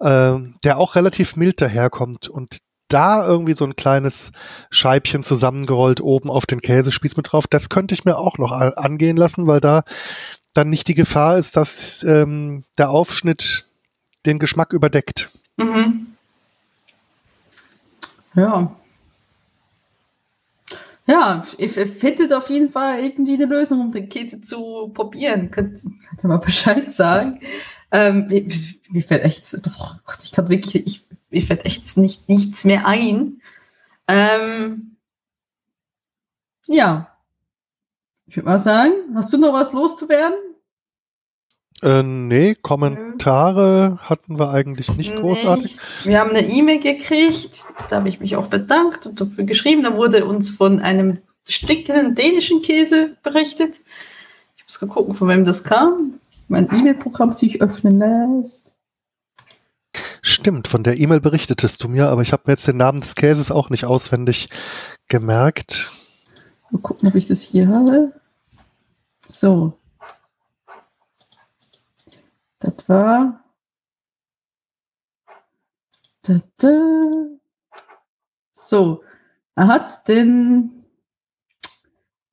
äh, 0.00 0.36
der 0.64 0.78
auch 0.78 0.94
relativ 0.94 1.36
mild 1.36 1.60
daherkommt 1.60 2.28
und 2.28 2.58
da 2.88 3.24
irgendwie 3.24 3.54
so 3.54 3.64
ein 3.64 3.76
kleines 3.76 4.32
Scheibchen 4.70 5.22
zusammengerollt 5.22 6.00
oben 6.00 6.30
auf 6.30 6.46
den 6.46 6.60
Käsespieß 6.60 7.16
mit 7.16 7.32
drauf. 7.32 7.46
Das 7.46 7.68
könnte 7.68 7.94
ich 7.94 8.04
mir 8.04 8.18
auch 8.18 8.36
noch 8.38 8.50
angehen 8.52 9.16
lassen, 9.16 9.46
weil 9.46 9.60
da 9.60 9.84
dann 10.54 10.70
nicht 10.70 10.88
die 10.88 10.94
Gefahr 10.94 11.38
ist, 11.38 11.56
dass 11.56 12.02
ähm, 12.02 12.64
der 12.78 12.90
Aufschnitt 12.90 13.69
den 14.26 14.38
Geschmack 14.38 14.72
überdeckt. 14.72 15.30
Mhm. 15.56 16.06
Ja. 18.34 18.76
Ja, 21.06 21.44
ihr 21.58 21.68
findet 21.68 22.32
auf 22.32 22.48
jeden 22.50 22.70
Fall 22.70 23.00
irgendwie 23.00 23.34
eine 23.34 23.46
Lösung, 23.46 23.80
um 23.80 23.92
den 23.92 24.08
Käse 24.08 24.40
zu 24.40 24.92
probieren. 24.94 25.50
Könnt, 25.50 25.82
könnt 25.82 26.24
ihr 26.24 26.28
mal 26.28 26.36
Bescheid 26.36 26.92
sagen? 26.92 27.40
Ähm, 27.90 28.28
mir 28.90 29.02
fällt 29.02 29.24
echt, 29.24 29.42
oh 29.54 29.90
Gott, 30.04 30.22
ich 30.22 30.30
kann 30.30 30.48
wirklich, 30.48 30.86
ich, 30.86 31.06
mir 31.30 31.42
fällt 31.42 31.64
echt 31.64 31.96
nicht, 31.96 32.28
nichts 32.28 32.64
mehr 32.64 32.86
ein. 32.86 33.40
Ähm, 34.06 34.96
ja. 36.66 37.16
Ich 38.26 38.36
würde 38.36 38.48
mal 38.48 38.60
sagen, 38.60 38.92
hast 39.14 39.32
du 39.32 39.38
noch 39.38 39.52
was 39.52 39.72
loszuwerden? 39.72 40.38
Äh, 41.82 42.02
nee, 42.02 42.54
Kommentare 42.54 43.98
hatten 44.02 44.38
wir 44.38 44.50
eigentlich 44.50 44.96
nicht 44.96 45.14
nee, 45.14 45.20
großartig. 45.20 45.78
Wir 46.04 46.20
haben 46.20 46.30
eine 46.30 46.46
E-Mail 46.46 46.80
gekriegt, 46.80 47.64
da 47.88 47.96
habe 47.96 48.08
ich 48.08 48.20
mich 48.20 48.36
auch 48.36 48.48
bedankt 48.48 49.06
und 49.06 49.20
dafür 49.20 49.44
geschrieben. 49.44 49.82
Da 49.82 49.96
wurde 49.96 50.26
uns 50.26 50.50
von 50.50 50.80
einem 50.80 51.18
stickenden 51.44 52.14
dänischen 52.14 52.60
Käse 52.60 53.16
berichtet. 53.22 53.80
Ich 54.56 54.64
muss 54.64 54.80
mal 54.82 54.88
gucken, 54.88 55.14
von 55.14 55.28
wem 55.28 55.44
das 55.44 55.64
kam. 55.64 56.20
Mein 56.48 56.66
E-Mail-Programm 56.66 57.32
sich 57.32 57.62
öffnen 57.62 57.98
lässt. 57.98 58.74
Stimmt, 60.22 60.68
von 60.68 60.84
der 60.84 60.98
E-Mail 60.98 61.20
berichtetest 61.20 61.82
du 61.82 61.88
mir, 61.88 62.08
aber 62.08 62.22
ich 62.22 62.32
habe 62.32 62.42
mir 62.46 62.52
jetzt 62.52 62.66
den 62.66 62.76
Namen 62.76 63.00
des 63.00 63.14
Käses 63.14 63.50
auch 63.50 63.70
nicht 63.70 63.86
auswendig 63.86 64.50
gemerkt. 65.08 65.92
Mal 66.70 66.80
gucken, 66.80 67.08
ob 67.08 67.14
ich 67.14 67.26
das 67.26 67.42
hier 67.42 67.68
habe. 67.68 68.12
So, 69.28 69.72
das 72.60 72.88
war. 72.88 73.44
Da, 76.22 76.36
da. 76.58 77.10
So, 78.52 79.02
er 79.56 79.66
hat 79.66 80.06
den. 80.08 80.84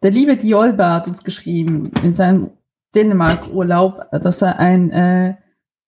Der 0.03 0.11
liebe 0.11 0.37
Diolba 0.37 0.93
hat 0.93 1.07
uns 1.07 1.23
geschrieben 1.23 1.91
in 2.03 2.11
seinem 2.11 2.51
Dänemark-Urlaub, 2.93 4.11
dass 4.11 4.43
er 4.43 4.59
ein, 4.59 4.91
äh, 4.91 5.37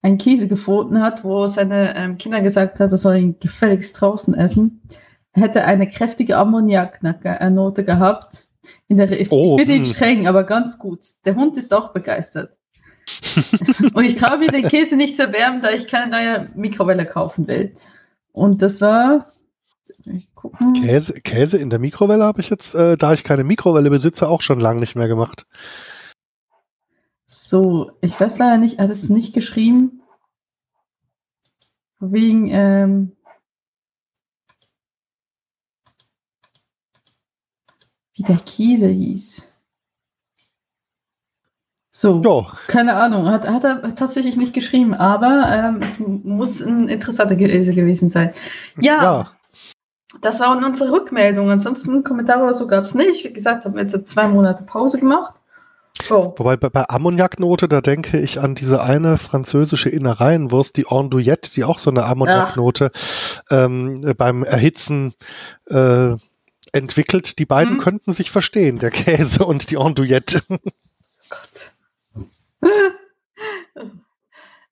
ein 0.01 0.17
Käse 0.17 0.47
gefunden 0.47 1.01
hat, 1.01 1.23
wo 1.23 1.45
seine 1.45 1.95
ähm, 1.95 2.17
Kinder 2.17 2.41
gesagt 2.41 2.79
hat, 2.79 2.91
er 2.91 2.97
soll 2.97 3.17
ihn 3.17 3.39
gefälligst 3.39 4.01
draußen 4.01 4.33
essen. 4.33 4.81
Er 5.33 5.43
hätte 5.43 5.63
eine 5.63 5.87
kräftige 5.87 6.37
Ammoniaknote 6.37 7.83
gehabt. 7.83 8.47
In 8.87 8.97
der, 8.97 9.07
oh, 9.29 9.57
ich 9.59 9.65
bin 9.65 9.75
ihm 9.75 9.85
hm. 9.85 9.85
streng, 9.85 10.27
aber 10.27 10.43
ganz 10.43 10.79
gut. 10.79 11.05
Der 11.25 11.35
Hund 11.35 11.57
ist 11.57 11.73
auch 11.73 11.93
begeistert. 11.93 12.57
und 13.93 14.03
ich 14.03 14.15
traue 14.15 14.37
mir 14.37 14.51
den 14.51 14.67
Käse 14.67 14.95
nicht 14.95 15.15
zu 15.15 15.23
erwärmen, 15.23 15.61
da 15.61 15.71
ich 15.71 15.87
keine 15.87 16.11
neue 16.11 16.49
Mikrowelle 16.55 17.05
kaufen 17.05 17.47
will. 17.47 17.73
Und 18.31 18.61
das 18.61 18.81
war 18.81 19.31
Käse, 20.81 21.13
Käse 21.13 21.57
in 21.57 21.69
der 21.69 21.79
Mikrowelle 21.79 22.23
habe 22.23 22.41
ich 22.41 22.49
jetzt, 22.49 22.75
äh, 22.75 22.97
da 22.97 23.13
ich 23.13 23.23
keine 23.23 23.43
Mikrowelle 23.43 23.89
besitze, 23.89 24.27
auch 24.27 24.41
schon 24.41 24.59
lange 24.59 24.79
nicht 24.79 24.95
mehr 24.95 25.07
gemacht. 25.07 25.45
So, 27.25 27.91
ich 28.01 28.19
weiß 28.19 28.37
leider 28.39 28.57
nicht, 28.57 28.79
er 28.79 28.85
hat 28.85 28.91
jetzt 28.91 29.09
nicht 29.09 29.33
geschrieben. 29.33 30.01
Wegen, 31.99 32.47
ähm, 32.47 33.15
wie 38.13 38.23
der 38.23 38.37
Käse 38.37 38.87
hieß. 38.87 39.48
So, 41.99 42.21
jo. 42.21 42.47
keine 42.67 42.95
Ahnung, 42.95 43.27
hat, 43.27 43.45
hat 43.49 43.65
er 43.65 43.93
tatsächlich 43.93 44.37
nicht 44.37 44.53
geschrieben, 44.53 44.93
aber 44.93 45.43
ähm, 45.51 45.81
es 45.81 45.99
muss 45.99 46.61
ein 46.61 46.87
interessanter 46.87 47.35
Käse 47.35 47.73
gewesen 47.73 48.09
sein. 48.09 48.31
Ja, 48.79 49.03
ja, 49.03 49.31
das 50.21 50.39
waren 50.39 50.63
unsere 50.63 50.93
Rückmeldungen. 50.93 51.51
Ansonsten 51.51 52.05
Kommentare 52.05 52.43
oder 52.43 52.53
so 52.53 52.67
gab 52.67 52.85
es 52.85 52.95
nicht. 52.95 53.25
Wie 53.25 53.33
gesagt, 53.33 53.65
haben 53.65 53.75
wir 53.75 53.81
jetzt 53.81 54.07
zwei 54.07 54.29
Monate 54.29 54.63
Pause 54.63 54.97
gemacht. 54.97 55.35
Oh. 56.09 56.33
Wobei 56.37 56.55
bei, 56.55 56.69
bei 56.69 56.87
Ammoniaknote, 56.89 57.67
da 57.67 57.81
denke 57.81 58.17
ich 58.17 58.39
an 58.39 58.55
diese 58.55 58.81
eine 58.81 59.17
französische 59.17 59.89
Innereienwurst, 59.89 60.77
die 60.77 60.87
Andouillette, 60.87 61.51
die 61.51 61.65
auch 61.65 61.79
so 61.79 61.89
eine 61.89 62.05
Ammoniaknote 62.05 62.91
ähm, 63.49 64.13
beim 64.17 64.43
Erhitzen 64.43 65.15
äh, 65.65 66.15
entwickelt. 66.71 67.39
Die 67.39 67.45
beiden 67.45 67.73
hm. 67.73 67.79
könnten 67.79 68.13
sich 68.13 68.31
verstehen, 68.31 68.79
der 68.79 68.91
Käse 68.91 69.43
und 69.43 69.69
die 69.69 69.75
Andouillette. 69.75 70.43
Gott. 71.29 71.73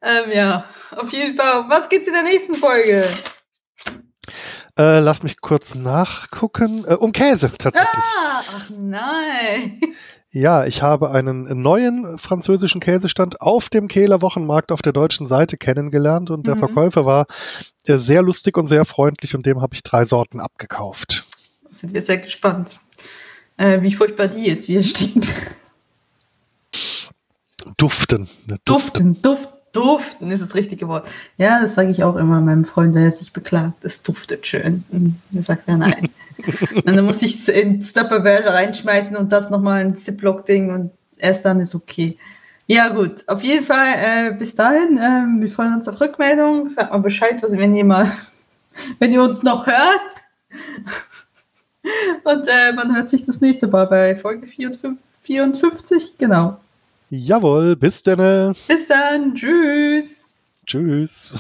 Ähm, 0.02 0.32
ja, 0.34 0.66
auf 0.92 1.12
jeden 1.12 1.36
Fall. 1.36 1.66
Was 1.70 1.90
geht's 1.90 2.08
in 2.08 2.14
der 2.14 2.24
nächsten 2.24 2.56
Folge? 2.56 3.08
Äh, 4.78 5.00
lass 5.00 5.24
mich 5.24 5.42
kurz 5.42 5.74
nachgucken. 5.74 6.86
Äh, 6.88 6.94
um 6.96 7.12
Käse 7.12 7.52
tatsächlich. 7.58 7.90
Ah, 7.94 8.44
ach 8.56 8.70
nein. 8.70 9.82
Ja, 10.30 10.66
ich 10.66 10.82
habe 10.82 11.12
einen 11.12 11.62
neuen 11.62 12.20
französischen 12.20 12.82
Käsestand 12.82 13.40
auf 13.40 13.70
dem 13.70 13.88
Kehler 13.88 14.22
Wochenmarkt 14.22 14.74
auf 14.74 14.82
der 14.82 14.92
deutschen 14.92 15.26
Seite 15.26 15.56
kennengelernt 15.58 16.30
und 16.30 16.46
der 16.46 16.56
mhm. 16.56 16.60
Verkäufer 16.60 17.06
war 17.06 17.28
äh, 17.86 17.98
sehr 17.98 18.22
lustig 18.22 18.58
und 18.58 18.68
sehr 18.68 18.84
freundlich 18.84 19.36
und 19.36 19.46
dem 19.46 19.62
habe 19.62 19.74
ich 19.74 19.84
drei 19.84 20.04
Sorten 20.04 20.42
abgekauft. 20.42 21.26
Sind 21.72 21.94
wir 21.94 22.02
sehr 22.02 22.18
gespannt, 22.18 22.82
äh, 23.56 23.82
wie 23.82 23.94
furchtbar 23.94 24.28
die 24.28 24.46
jetzt 24.46 24.68
wieder 24.68 24.84
stinken. 24.84 25.28
Duften. 27.78 28.30
Ne, 28.46 28.58
duften, 28.66 29.22
duften, 29.22 29.58
duften 29.74 30.32
ist 30.32 30.42
das 30.42 30.56
richtige 30.56 30.88
Wort. 30.88 31.08
Ja, 31.38 31.62
das 31.62 31.76
sage 31.76 31.92
ich 31.92 32.04
auch 32.04 32.16
immer 32.16 32.42
meinem 32.42 32.66
Freund, 32.66 32.96
wenn 32.96 33.04
er 33.04 33.12
sich 33.12 33.34
beklagt. 33.34 33.84
Es 33.84 34.04
duftet 34.04 34.48
schön. 34.48 34.84
Und 34.90 35.20
er 35.34 35.44
sagt 35.44 35.68
ja 35.68 35.78
nein. 35.78 36.10
und 36.76 36.86
dann 36.88 37.06
muss 37.06 37.22
ich 37.22 37.36
es 37.36 37.48
ins 37.48 37.94
Tupperware 37.94 38.54
reinschmeißen 38.54 39.16
und 39.18 39.32
das 39.32 39.50
nochmal 39.50 39.82
ein 39.82 39.96
Ziplock-Ding 39.96 40.72
und 40.72 40.92
erst 41.18 41.46
dann 41.46 41.60
ist 41.60 41.76
okay. 41.76 42.18
Ja, 42.68 42.90
gut. 42.90 43.24
Auf 43.28 43.44
jeden 43.44 43.66
Fall, 43.66 43.94
äh, 43.96 44.34
bis 44.34 44.56
dahin, 44.56 44.98
äh, 44.98 45.42
wir 45.42 45.50
freuen 45.50 45.76
uns 45.76 45.88
auf 45.88 46.02
Rückmeldung. 46.02 46.70
Sagt 46.70 46.92
mal 46.92 46.98
Bescheid, 46.98 47.42
was, 47.42 47.58
wenn 47.58 47.74
ihr 47.74 47.86
mal, 47.86 48.12
wenn 49.00 49.14
ihr 49.14 49.24
uns 49.24 49.42
noch 49.44 49.66
hört. 49.66 50.02
Und 52.26 52.48
äh, 52.48 52.74
man 52.74 52.94
hört 52.94 53.10
sich 53.10 53.26
das 53.26 53.40
nächste 53.40 53.68
Mal 53.68 53.86
bei 53.86 54.16
Folge 54.16 54.48
54. 54.48 56.18
Genau. 56.18 56.58
Jawohl, 57.10 57.76
bis 57.76 58.04
dann. 58.04 58.56
Bis 58.68 58.88
dann. 58.88 59.34
Tschüss. 59.34 60.28
Tschüss. 60.66 61.38